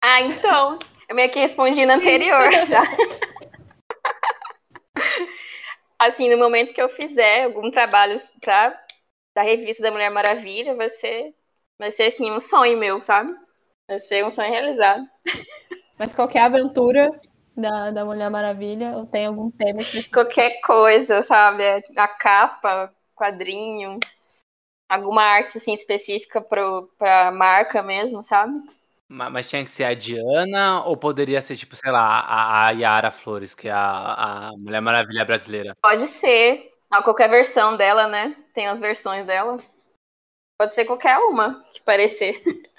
[0.03, 0.79] Ah, então.
[1.07, 2.81] Eu meio que respondi no anterior já.
[5.99, 8.79] assim, no momento que eu fizer algum trabalho pra,
[9.35, 11.35] da revista da Mulher Maravilha, vai ser,
[11.77, 13.44] vai ser assim, um sonho meu, sabe?
[13.87, 15.07] Vai ser um sonho realizado.
[15.97, 17.11] Mas qualquer aventura
[17.55, 20.13] da, da Mulher Maravilha ou tem algum tema específico?
[20.13, 21.63] Qualquer coisa, sabe?
[21.97, 23.99] A capa, quadrinho,
[24.89, 28.59] alguma arte assim específica pro, pra marca mesmo, sabe?
[29.07, 32.71] Ma- Mas tinha que ser a Diana ou poderia ser, tipo, sei lá, a, a
[32.71, 35.75] Yara Flores, que é a, a Mulher Maravilha brasileira?
[35.81, 36.71] Pode ser.
[36.89, 38.35] Ah, qualquer versão dela, né?
[38.53, 39.57] Tem as versões dela.
[40.57, 42.41] Pode ser qualquer uma que parecer.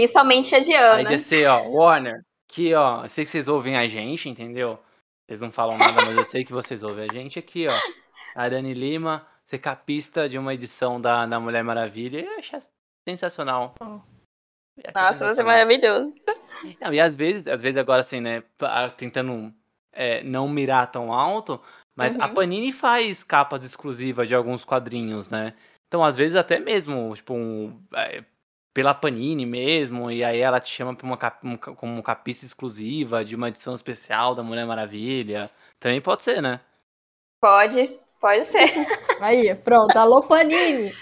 [0.00, 1.08] Principalmente a Aí Diana.
[1.08, 4.78] descer, ó, Warner, aqui, ó, eu sei que vocês ouvem a gente, entendeu?
[5.26, 7.72] Vocês não falam nada, mas eu sei que vocês ouvem a gente aqui, ó.
[8.34, 12.20] A Dani Lima, ser capista de uma edição da, da Mulher Maravilha.
[12.20, 12.58] Eu achei
[13.06, 13.74] sensacional.
[13.80, 14.00] Oh.
[14.94, 16.14] Nossa, você é maravilhoso.
[16.80, 18.42] Não, e às vezes, às vezes agora assim, né,
[18.96, 19.52] tentando
[19.92, 21.60] é, não mirar tão alto,
[21.94, 22.34] mas a Uhum.
[22.34, 25.54] Panini faz capas exclusivas de alguns quadrinhos, né?
[25.86, 28.24] Então, às vezes até mesmo, tipo, um, é,
[28.72, 33.24] pela Panini mesmo, e aí ela te chama pra uma cap, um como capista exclusiva
[33.24, 35.50] de uma edição especial da Mulher Maravilha.
[35.78, 36.60] Também pode ser, né?
[37.40, 38.68] Pode, pode ser.
[39.20, 40.92] Aí, pronto, alô Panini!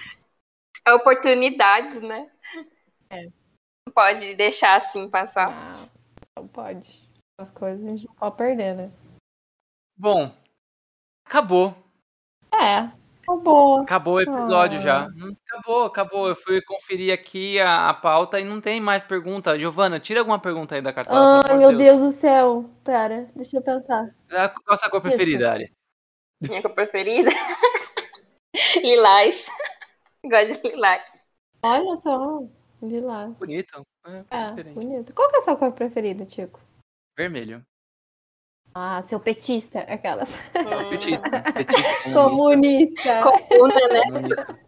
[0.86, 2.30] É oportunidades, né?
[3.10, 3.24] É.
[3.86, 5.50] Não pode deixar assim passar.
[5.50, 5.88] Ah,
[6.36, 6.88] não pode.
[7.38, 8.92] As coisas a gente não pode perder, né?
[9.96, 10.34] Bom,
[11.26, 11.74] acabou.
[12.52, 12.90] É,
[13.32, 13.80] acabou.
[13.80, 14.82] Acabou o episódio Ah.
[14.82, 15.06] já.
[15.08, 16.28] Hum, Acabou, acabou.
[16.28, 19.58] Eu fui conferir aqui a, a pauta e não tem mais pergunta.
[19.58, 21.40] Giovana, tira alguma pergunta aí da cartola.
[21.44, 22.68] amor meu de Deus do céu.
[22.84, 24.14] Pera, deixa eu pensar.
[24.30, 25.72] Ah, Qual a sua cor preferida, Ari?
[26.40, 27.30] Minha cor preferida.
[28.82, 29.46] Lilás.
[30.24, 31.26] Gosto de lilás.
[31.62, 32.42] Olha só,
[32.82, 33.32] lilás.
[33.38, 33.82] Bonito.
[34.06, 35.12] É, É, bonito.
[35.14, 36.60] Qual que é a sua cor preferida, Tico?
[37.16, 37.62] Vermelho.
[38.80, 40.30] Ah, seu petista, aquelas.
[40.54, 40.90] Hum.
[40.90, 41.28] Petista.
[41.52, 42.12] Petista.
[42.12, 43.20] Comunista.
[43.22, 44.02] Comuna, né?
[44.04, 44.58] comunista.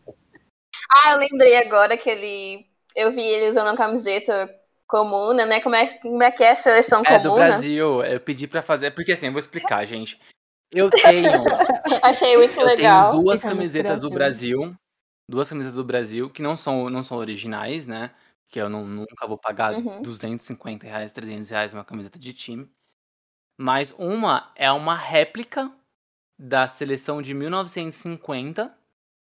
[0.93, 2.67] Ah, eu lembrei agora que ele.
[2.97, 4.53] Eu vi ele usando uma camiseta
[4.89, 5.61] comuna, né?
[5.61, 7.47] Como é, como é que é a seleção É do comuna?
[7.47, 8.05] Brasil.
[8.05, 8.91] Eu pedi pra fazer.
[8.91, 10.21] Porque assim, eu vou explicar, gente.
[10.73, 11.45] Eu tenho.
[12.03, 13.11] Achei muito Eu legal.
[13.13, 14.15] tenho duas camisetas do criativo.
[14.59, 14.77] Brasil.
[15.31, 18.11] Duas camisetas do Brasil, que não são, não são originais, né?
[18.49, 20.03] Que eu não- nunca vou pagar Uhum.
[20.03, 22.69] 250 reais, 300 reais uma camiseta de time.
[23.61, 25.71] Mas uma é uma réplica
[26.39, 28.75] da seleção de 1950,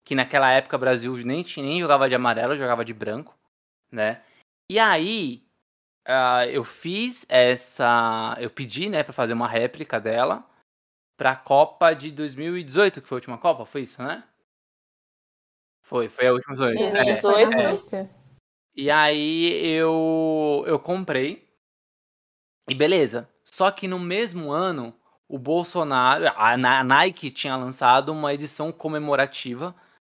[0.06, 3.38] que naquela época o Brasil nem, nem jogava de amarelo, jogava de branco,
[3.92, 4.24] né?
[4.72, 5.44] E aí,
[6.08, 8.38] ah, eu fiz essa.
[8.40, 10.50] Eu pedi, né, pra fazer uma réplica dela
[11.18, 14.24] pra Copa de 2018, que foi a última Copa, foi isso, né?
[15.84, 16.56] Foi, foi a última.
[16.56, 17.96] Foi, Isso, é, 18.
[17.96, 18.10] é.
[18.74, 21.46] E aí eu eu comprei.
[22.70, 23.28] E beleza.
[23.60, 24.96] Só que no mesmo ano,
[25.28, 29.76] o Bolsonaro, a a Nike tinha lançado uma edição comemorativa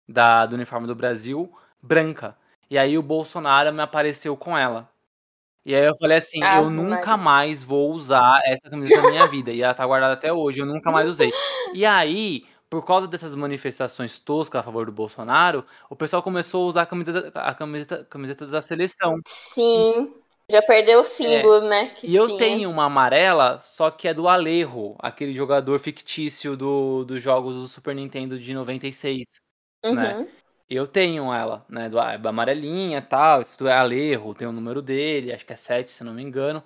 [0.06, 2.36] da, do uniforme do Brasil branca.
[2.68, 4.90] E aí o Bolsonaro me apareceu com ela.
[5.64, 7.16] E aí eu falei assim, Ave eu nunca Maria.
[7.16, 9.50] mais vou usar essa camisa na minha vida.
[9.50, 11.32] E ela tá guardada até hoje, eu nunca mais usei.
[11.72, 16.68] E aí, por causa dessas manifestações toscas a favor do Bolsonaro, o pessoal começou a
[16.68, 19.18] usar a camiseta, a camiseta, camiseta da seleção.
[19.26, 20.14] Sim.
[20.50, 21.90] Já perdeu o símbolo, né?
[21.90, 22.38] Que E eu tinha.
[22.38, 27.68] tenho uma amarela, só que é do Alejo, aquele jogador fictício do, dos jogos do
[27.68, 29.24] Super Nintendo de 96.
[29.84, 29.94] Uhum.
[29.94, 30.28] né?
[30.68, 31.88] Eu tenho ela, né?
[31.88, 33.42] Do, é amarelinha e tal.
[33.42, 36.62] Isso é Alejo, tem o número dele, acho que é 7, se não me engano.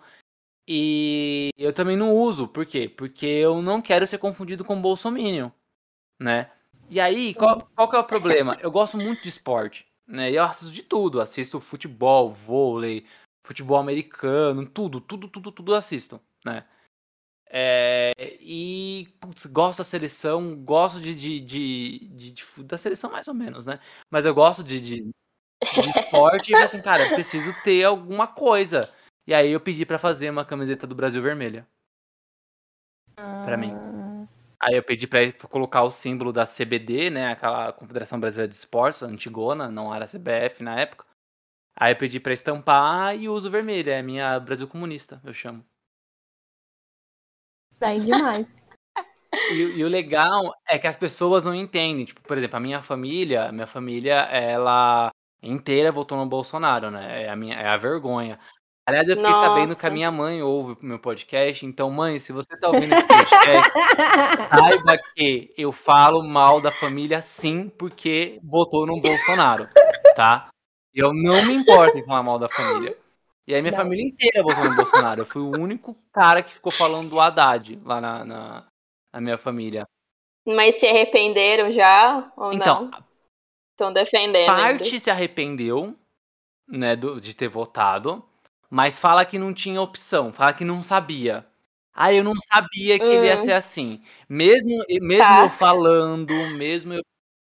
[0.66, 2.89] E eu também não uso, por quê?
[2.89, 5.51] Porque eu não quero ser confundido com Bolsominion,
[6.20, 6.51] né?
[6.89, 8.57] E aí, qual, qual que é o problema?
[8.61, 10.30] Eu gosto muito de esporte, né?
[10.30, 11.20] Eu assisto de tudo.
[11.20, 13.07] Assisto futebol, vôlei,
[13.45, 16.66] futebol americano, tudo, tudo, tudo, tudo eu assisto, né?
[17.57, 23.28] É, e putz, gosto da seleção, gosto de, de, de, de, de- da seleção mais
[23.28, 23.78] ou menos, né?
[24.11, 28.80] Mas eu gosto de, de, de esporte e assim, cara, eu preciso ter alguma coisa.
[29.26, 31.66] E aí eu pedi pra fazer uma camiseta do Brasil vermelha.
[33.45, 33.70] Pra mim.
[33.72, 34.26] Ah,
[34.61, 37.28] Aí eu pedi pra ele colocar o símbolo da CBD, né?
[37.32, 41.05] Aquela Confederação Brasileira de Esportes, antigona, não era CBF na época.
[41.77, 45.64] Aí eu pedi pra estampar e uso vermelho, é a minha Brasil Comunista, eu chamo.
[47.79, 48.57] Bem demais.
[49.51, 52.05] E, e o legal é que as pessoas não entendem.
[52.05, 55.11] Tipo, por exemplo, a minha família, minha família, ela
[55.43, 57.25] inteira votou no Bolsonaro, né?
[57.25, 58.39] É a minha, é a vergonha.
[58.87, 59.91] Aliás, eu fiquei sabendo que a Nossa.
[59.91, 61.64] minha mãe ouve o meu podcast.
[61.64, 63.72] Então, mãe, se você tá ouvindo esse podcast,
[64.51, 69.66] saiba que eu falo mal da família sim, porque votou no Bolsonaro,
[70.14, 70.49] tá?
[70.95, 72.97] Eu não me importo em falar mal da família.
[73.47, 73.78] E aí minha Não.
[73.78, 75.20] família inteira votou no Bolsonaro.
[75.22, 78.66] Eu fui o único cara que ficou falando do Haddad lá na, na,
[79.12, 79.86] na minha família.
[80.47, 82.90] Mas se arrependeram já ou Então, não?
[83.72, 84.84] Estão defendendo ainda.
[84.84, 85.97] parte se arrependeu,
[86.68, 88.24] né, do- de ter votado,
[88.70, 91.47] mas fala que não tinha opção, fala que não sabia.
[91.95, 93.45] Ah, eu não sabia que ele ia Hum.
[93.45, 94.03] ser assim.
[94.28, 95.45] Mesmo, mesmo Tá.
[95.45, 97.03] eu falando, mesmo eu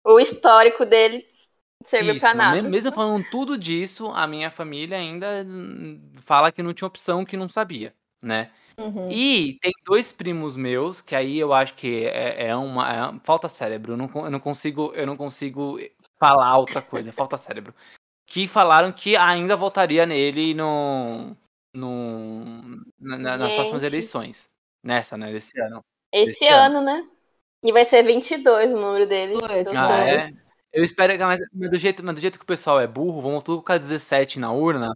[0.04, 1.28] O histórico dele
[1.86, 2.62] serviu Isso, pra nada.
[2.62, 7.26] me- mesmo falando tudo disso, a minha família ainda hum, fala que não tinha opção,
[7.26, 8.52] que não sabia, né?
[8.80, 9.10] Uhum.
[9.12, 13.20] E tem dois primos meus, que aí eu acho que é, é uma, é uma-
[13.24, 14.92] Falta cérebro, eu não, eu não consigo.
[14.96, 15.80] Eu não consigo
[16.20, 17.74] falar outra coisa, falta cérebro.
[18.28, 21.36] Que falaram que ainda votaria nele no,
[21.76, 22.46] no,
[23.00, 24.50] na- na- nas próximas eleições.
[24.84, 25.32] Nessa, né?
[25.32, 25.82] Desse ano.
[26.12, 26.78] Esse Esse ano.
[26.80, 27.08] ano, né?
[27.64, 29.36] E vai ser 22 o número dele.
[29.76, 30.34] Ah, é?
[30.74, 31.24] Eu espero que.
[31.24, 33.78] Mas, mas do jeito, mas do jeito que o pessoal é burro, vão tudo colocar
[33.78, 34.94] 17 na urna.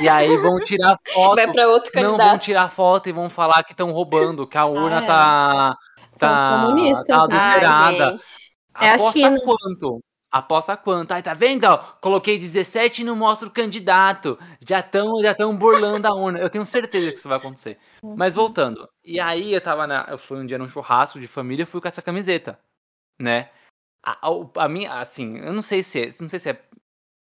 [0.00, 1.36] E aí vão tirar foto.
[1.36, 2.42] Vai pra outro Não, vão candidato.
[2.42, 5.06] tirar foto e vão falar que estão roubando, que a urna é.
[5.06, 5.76] tá.
[6.18, 6.92] Tá, tá né?
[7.10, 8.18] adulterada.
[8.74, 8.86] Ai.
[8.86, 10.00] É a Aposta quanto?
[10.30, 11.12] Aposta quanto?
[11.12, 11.64] Aí tá vendo?
[11.64, 14.38] Ó, coloquei 17 e não mostro o candidato.
[14.66, 16.38] Já estão já tão burlando a urna.
[16.38, 17.78] Eu tenho certeza que isso vai acontecer.
[18.02, 18.88] Mas voltando.
[19.04, 20.06] E aí eu tava na.
[20.08, 22.58] Eu fui um dia num churrasco de família e fui com essa camiseta.
[23.20, 23.50] Né?
[24.02, 26.08] A, a, a minha, assim, eu não sei se é.
[26.20, 26.62] Não sei se é.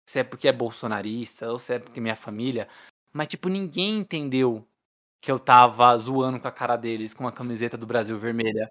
[0.07, 2.69] Se é porque é bolsonarista ou se é porque é minha família.
[3.13, 4.67] Mas, tipo, ninguém entendeu
[5.21, 8.71] que eu tava zoando com a cara deles com uma camiseta do Brasil vermelha.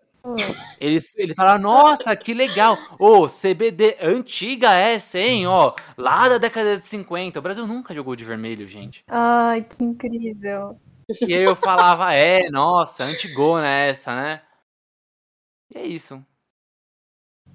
[0.80, 2.78] Eles, eles falaram, nossa, que legal.
[3.00, 5.47] Ô, CBD, antiga essa, hein?
[5.47, 7.39] Ó, lá da década de 50.
[7.39, 9.04] O Brasil nunca jogou de vermelho, gente.
[9.08, 10.80] Ai, que incrível.
[11.22, 14.41] E aí eu falava, é, nossa, antigona essa, né?
[15.74, 16.24] E é isso.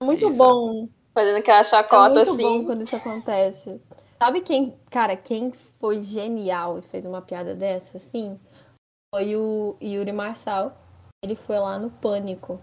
[0.03, 0.89] Muito Isso, bom.
[1.13, 2.43] Fazendo aquela É chacota muito assim.
[2.43, 3.81] bom quando isso acontece.
[4.21, 8.39] Sabe quem, cara, quem foi genial e fez uma piada dessa, assim?
[9.15, 10.77] Foi o Yuri Marçal.
[11.23, 12.61] Ele foi lá no Pânico.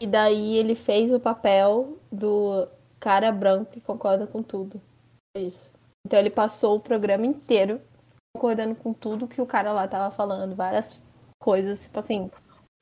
[0.00, 2.66] E daí ele fez o papel do
[2.98, 4.80] cara branco que concorda com tudo.
[5.36, 5.70] Foi Isso.
[6.06, 7.80] Então ele passou o programa inteiro
[8.34, 10.56] concordando com tudo que o cara lá tava falando.
[10.56, 11.00] Várias
[11.40, 12.30] coisas, tipo assim,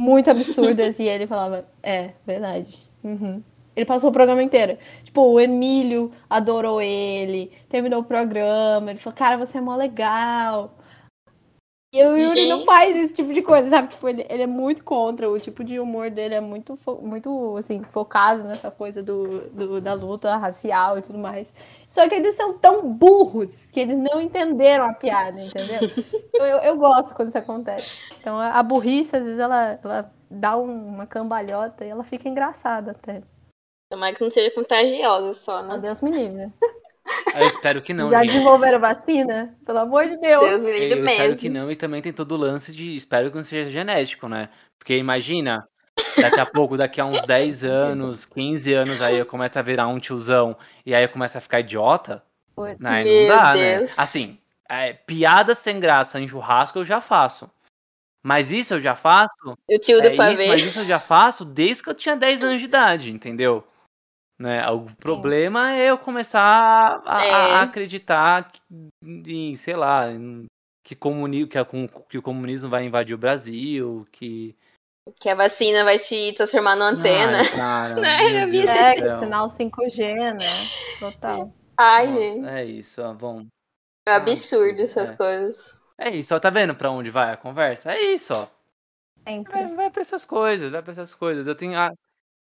[0.01, 0.99] muito absurdas.
[1.01, 2.89] e ele falava, é, verdade.
[3.03, 3.42] Uhum.
[3.74, 4.78] Ele passou o programa inteiro.
[5.05, 10.77] Tipo, o Emílio adorou ele, terminou o programa, ele falou, cara, você é mó legal.
[11.93, 12.67] E o Yuri não Gente.
[12.67, 13.89] faz esse tipo de coisa, sabe?
[13.89, 17.83] Tipo, ele, ele é muito contra, o tipo de humor dele é muito, muito assim,
[17.83, 21.53] focado nessa coisa do, do- da luta racial e tudo mais.
[21.89, 25.81] Só que eles são tão burros que eles não entenderam a piada, entendeu?
[26.35, 28.05] eu, eu, gosto quando isso acontece.
[28.21, 32.29] Então a, a burrice, às vezes, ela, ela dá um- uma cambalhota e ela fica
[32.29, 33.21] engraçada até.
[33.91, 35.79] Tomara que não seja contagiosa só, Oh, né?
[35.79, 36.53] Deus me livre.
[37.35, 38.32] Eu espero que não, Já gente.
[38.32, 39.57] desenvolveram vacina?
[39.65, 40.45] Pelo amor de Deus.
[40.49, 42.97] Deus me livre Eu espero que não, e também tem todo o lance de.
[42.97, 44.49] Espero que não seja genético, né?
[44.78, 45.62] Porque imagina,
[46.20, 49.87] daqui a pouco, daqui a uns 10 anos, 15 anos, aí eu começo a virar
[49.89, 52.23] um tiozão e aí eu começo a ficar idiota.
[52.85, 53.91] Aí não dá, Deus.
[53.91, 53.95] né?
[53.97, 54.39] Assim,
[54.69, 57.49] é, piada sem graça em churrasco eu já faço.
[58.23, 59.57] Mas isso eu já faço.
[59.69, 60.47] O tio É do isso, pavê.
[60.49, 63.66] mas isso eu já faço desde que eu tinha 10 anos de idade, entendeu?
[64.41, 64.67] Né?
[64.71, 66.41] O problema é eu começar
[67.05, 67.33] a, a- É.
[67.57, 68.51] a acreditar
[69.05, 70.47] em, sei lá, em-
[70.83, 71.67] que, comuni que, a-
[72.09, 74.57] que o comunismo vai invadir o Brasil, que.
[75.21, 77.39] Que a vacina vai te transformar numa antena.
[77.39, 79.19] Ai, cara, Né, Deus É, que céu.
[79.19, 80.69] sinal 5G, né?
[80.99, 81.53] Total.
[81.77, 82.47] Ai, Nossa, gente.
[82.49, 83.47] é isso, ó, bom.
[84.09, 85.17] É absurdo Ah, essas é.
[85.17, 85.83] coisas.
[85.99, 87.93] É isso, ó, tá vendo pra onde vai a conversa?
[87.93, 88.47] É isso, ó.
[89.29, 89.53] Sempre.
[89.53, 91.47] Vai, vai pra essas coisas, vai pra essas coisas.
[91.47, 91.79] Eu tenho.
[91.79, 91.93] ah,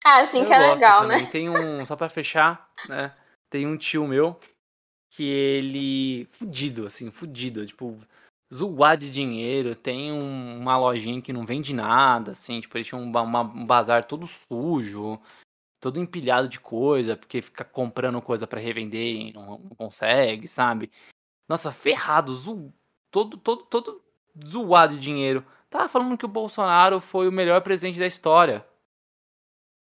[0.05, 1.23] Ah, assim Eu que é legal, também.
[1.23, 1.29] né?
[1.31, 3.11] Tem um, só pra fechar, né?
[3.49, 4.39] Tem um tio meu
[5.11, 6.27] que ele.
[6.29, 7.65] Fudido, assim, fudido.
[7.65, 7.97] Tipo,
[8.53, 9.75] zoar de dinheiro.
[9.75, 12.61] Tem um- uma lojinha que não vende nada, assim.
[12.61, 15.19] Tipo, ele tinha um, uma- um bazar todo sujo,
[15.79, 20.91] todo empilhado de coisa, porque fica comprando coisa pra revender e não, não consegue, sabe?
[21.49, 22.71] Nossa, ferrado, zo...
[23.09, 24.01] todo, todo, todo
[24.45, 25.43] zoado de dinheiro.
[25.69, 28.63] Tava falando que o Bolsonaro foi o melhor presidente da história.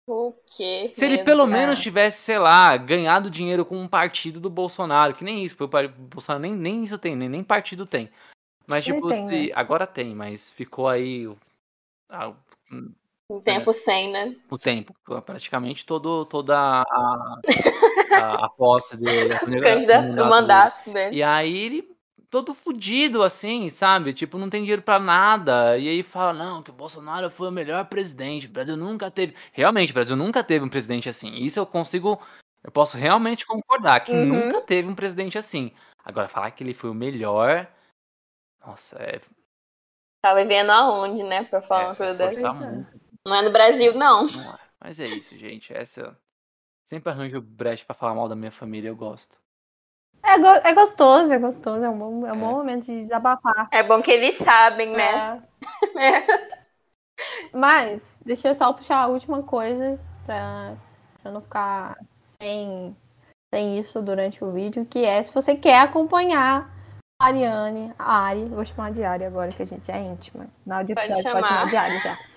[0.08, 0.90] O quê?
[0.94, 5.24] Se ele pelo menos tivesse, sei lá, ganhado dinheiro com um partido do Bolsonaro, que
[5.24, 8.10] nem isso, porque o Bolsonaro nem, nem isso tem, nem, nem partido tem.
[8.66, 9.52] Mas, Ele tipo, tem, se.
[9.54, 11.38] Agora tem, mas ficou aí o-
[12.10, 12.34] ah,
[13.30, 14.34] Um tempo sem, né?
[14.50, 14.96] o tempo.
[15.26, 16.84] Praticamente todo, toda a,
[18.14, 19.34] a, a posse dele.
[19.34, 20.24] a- O candidato, o dele.
[20.30, 21.16] mandato dele.
[21.18, 21.97] E aí ele
[22.44, 24.14] todo fudido, assim, sabe?
[24.14, 25.78] Tipo, não tem dinheiro pra nada.
[25.78, 28.46] E aí fala, não, que o Bolsonaro foi o melhor presidente.
[28.46, 29.36] O Brasil nunca teve.
[29.52, 31.34] Realmente, o Brasil nunca teve um presidente assim.
[31.36, 32.22] Isso eu consigo.
[32.64, 34.26] Eu posso realmente concordar que Uhum.
[34.26, 35.72] nunca teve um presidente assim.
[36.04, 37.68] Agora, falar que ele foi o melhor.
[38.66, 39.20] Nossa, é.
[40.24, 41.44] Tá vivendo aonde, né?
[41.44, 42.54] Pra falar é uma coisa dessa.
[42.54, 44.28] muito, Não é no Brasil, não.
[44.28, 44.60] não é.
[44.80, 45.74] Mas é isso, gente.
[45.74, 46.18] Essa.
[46.86, 49.38] Sempre arranjo brecha pra falar mal da minha família, eu gosto.
[50.28, 51.84] É, go- é gostoso, é gostoso.
[51.84, 52.40] É um bom, é um É.
[52.40, 53.68] bom momento de desabafar.
[53.72, 55.42] É bom que eles sabem, né?
[55.96, 56.28] É.
[57.54, 60.74] Mas, deixa eu só puxar a última coisa pra,
[61.22, 62.96] pra não ficar sem,
[63.54, 66.70] sem isso durante o vídeo, que é se você quer acompanhar
[67.20, 70.48] a Ariane, a Ari, vou chamar de Ari agora que a gente é íntima.
[70.66, 72.18] Na de Pode pode chamar de Ari já.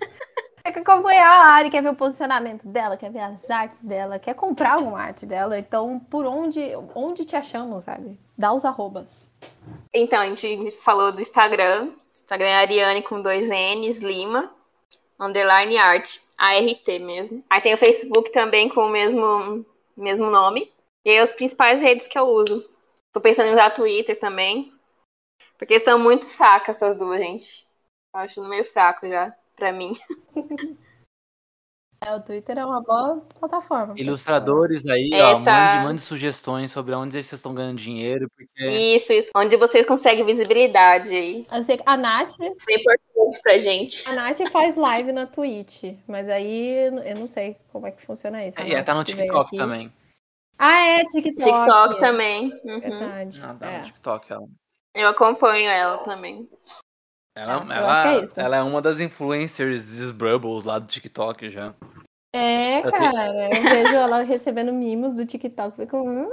[0.63, 4.35] Quer acompanhar a Ari, quer ver o posicionamento dela, quer ver as artes dela, quer
[4.35, 6.61] comprar alguma arte dela, então por onde,
[6.95, 8.19] onde te achamos, Ari?
[8.37, 9.31] Dá os arrobas.
[9.93, 11.93] Então, a gente falou do Instagram.
[12.13, 14.51] Instagram é Ariane com dois N's, Lima,
[15.19, 17.45] underline art, ART mesmo.
[17.49, 19.65] Aí tem o Facebook também com o mesmo,
[19.97, 20.73] mesmo nome.
[21.05, 22.65] E aí as principais redes que eu uso.
[23.13, 24.73] Tô pensando em usar Twitter também.
[25.59, 27.67] Porque estão muito fracas essas duas, gente.
[28.15, 29.93] Eu acho meio fraco já, pra mim.
[32.03, 33.93] É, o Twitter é uma boa plataforma.
[33.95, 35.75] Ilustradores aí, É, ó, tá.
[35.75, 38.67] mande, mande sugestões sobre onde vocês estão ganhando dinheiro, porque.
[38.73, 39.31] Isso, isso.
[39.37, 41.47] Onde vocês conseguem visibilidade aí.
[41.85, 44.09] A Nath, Isso é importante pra gente.
[44.09, 48.47] a Nath faz live na Twitch, mas aí eu não sei como é que funciona
[48.47, 48.59] isso.
[48.59, 49.93] E ela tá no TikTok também.
[50.59, 51.37] Ah, é, TikTok.
[51.37, 52.51] TikTok também.
[52.65, 52.81] Uhum.
[52.81, 53.41] Verdade.
[53.41, 53.79] Tá é.
[53.79, 54.49] no TikTok, ela.
[54.95, 56.49] Eu acompanho ela também.
[57.35, 58.41] Ela, Ah, ela, é isso.
[58.41, 61.75] ela é uma das influencers Sbrubbles lá do TikTok já.
[62.35, 63.49] É, cara.
[63.57, 65.77] Eu vejo ela recebendo mimos do TikTok.
[65.77, 66.29] Fico, hum,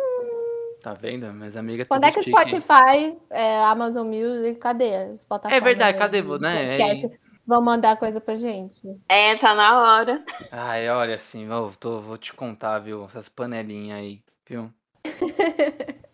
[0.81, 1.31] Tá vendo?
[1.33, 2.37] Minhas amigas quando é que o chique.
[2.37, 5.57] Spotify, é, Amazon Music, cadê as plataformas?
[5.61, 6.67] É verdade, aí cadê, né?
[6.67, 7.09] podcast?
[7.45, 8.81] Vão mandar coisa pra gente.
[9.09, 10.23] É, tá na hora.
[10.51, 13.05] Ai, olha assim, eu tô, vou te contar, viu?
[13.05, 14.71] Essas panelinhas aí, viu?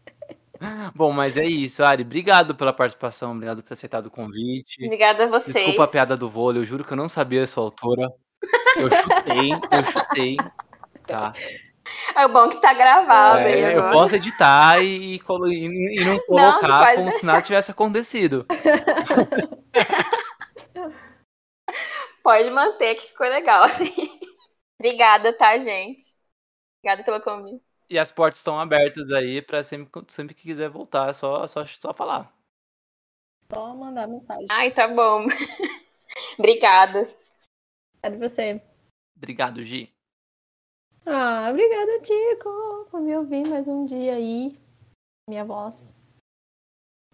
[0.96, 2.04] Bom, mas é isso, Ari.
[2.04, 4.84] Obrigado pela participação, obrigado por ter aceitado o convite.
[4.86, 5.54] Obrigada a vocês.
[5.54, 8.10] Desculpa a piada do vôlei, eu juro que eu não sabia a sua altura.
[8.76, 10.38] Eu chutei, eu chutei.
[11.08, 11.34] Tá.
[12.16, 13.94] É bom que tá gravado aí É, eu agora.
[13.94, 18.46] posso editar e, e e- não não colocar pode como se nada tivesse acontecido.
[22.24, 23.64] Pode manter que ficou legal.
[23.64, 23.92] assim.
[24.80, 26.06] Obrigada, tá, gente?
[26.80, 27.64] Obrigada pelo convite.
[27.90, 31.66] E as portas estão abertas aí pra sempre, sempre que quiser voltar, é só, só,
[31.66, 32.34] só falar.
[33.54, 34.48] Só mandar mensagem.
[34.50, 35.26] Ai, tá bom.
[36.40, 37.06] Obrigada.
[38.02, 38.62] Quero você.
[39.16, 39.94] Obrigado, Gi.
[41.06, 44.58] Ah, obrigada, Tico, por me ouvir mais um dia aí.
[45.30, 45.96] Minha voz.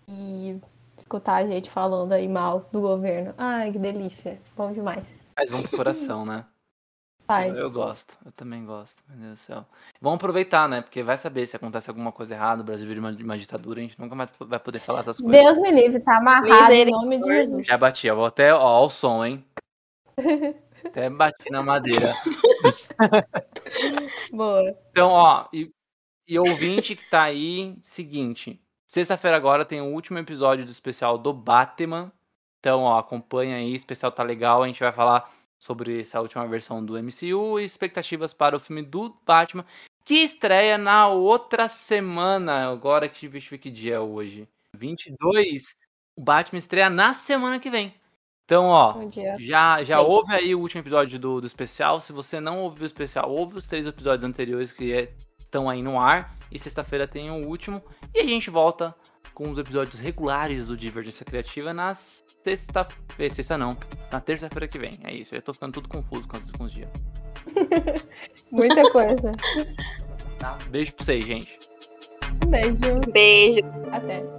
[0.08, 0.60] E
[0.98, 3.34] escutar a gente falando aí mal do governo.
[3.38, 4.42] Ai, que delícia.
[4.56, 5.12] Bom demais.
[5.36, 6.46] Faz bom pro coração, né?
[7.30, 7.56] Faz.
[7.56, 9.64] Eu, eu gosto, eu também gosto, meu Deus do céu.
[10.02, 10.82] Vamos aproveitar, né?
[10.82, 13.84] Porque vai saber se acontece alguma coisa errada, o Brasil vira uma, uma ditadura, a
[13.84, 15.40] gente nunca mais vai poder falar essas coisas.
[15.40, 17.28] Deus me livre, tá amarrado em nome de.
[17.28, 17.68] Jesus.
[17.68, 19.46] Já bati, ó, vou até, ó, o som, hein?
[20.84, 22.16] Até bati na madeira.
[24.34, 24.76] Boa.
[24.90, 25.70] Então, ó, e,
[26.28, 28.60] e ouvinte que tá aí, seguinte.
[28.88, 32.12] Sexta-feira agora tem o último episódio do especial do Batman.
[32.60, 34.64] Então, ó, acompanha aí, o especial tá legal.
[34.64, 35.30] A gente vai falar
[35.60, 39.66] sobre essa última versão do MCU e expectativas para o filme do Batman,
[40.06, 42.70] que estreia na outra semana.
[42.70, 44.48] Agora que deixa eu ver que dia é hoje.
[44.76, 45.76] 22.
[46.18, 47.94] O Batman estreia na semana que vem.
[48.46, 48.94] Então, ó,
[49.38, 52.02] já, já É aí o último episódio do, do especial.
[52.02, 55.84] Se você não ouviu o especial, ouve os três episódios anteriores que é- estão aí
[55.84, 56.36] no ar.
[56.52, 57.84] E sexta-feira tem o último.
[58.12, 58.96] E a gente volta
[59.40, 62.86] com os episódios regulares do Divergência Criativa na sexta.
[63.18, 63.78] eh, Sexta não.
[64.12, 65.00] Na terça-feira que vem.
[65.02, 65.34] É isso.
[65.34, 66.90] Eu tô ficando tudo confuso com os, com os dias.
[68.52, 69.32] Muita coisa.
[70.40, 70.58] Tá?
[70.70, 71.58] Beijo pra vocês, gente.
[72.46, 73.12] Um beijo.
[73.14, 73.60] Beijo.
[73.94, 74.39] Até.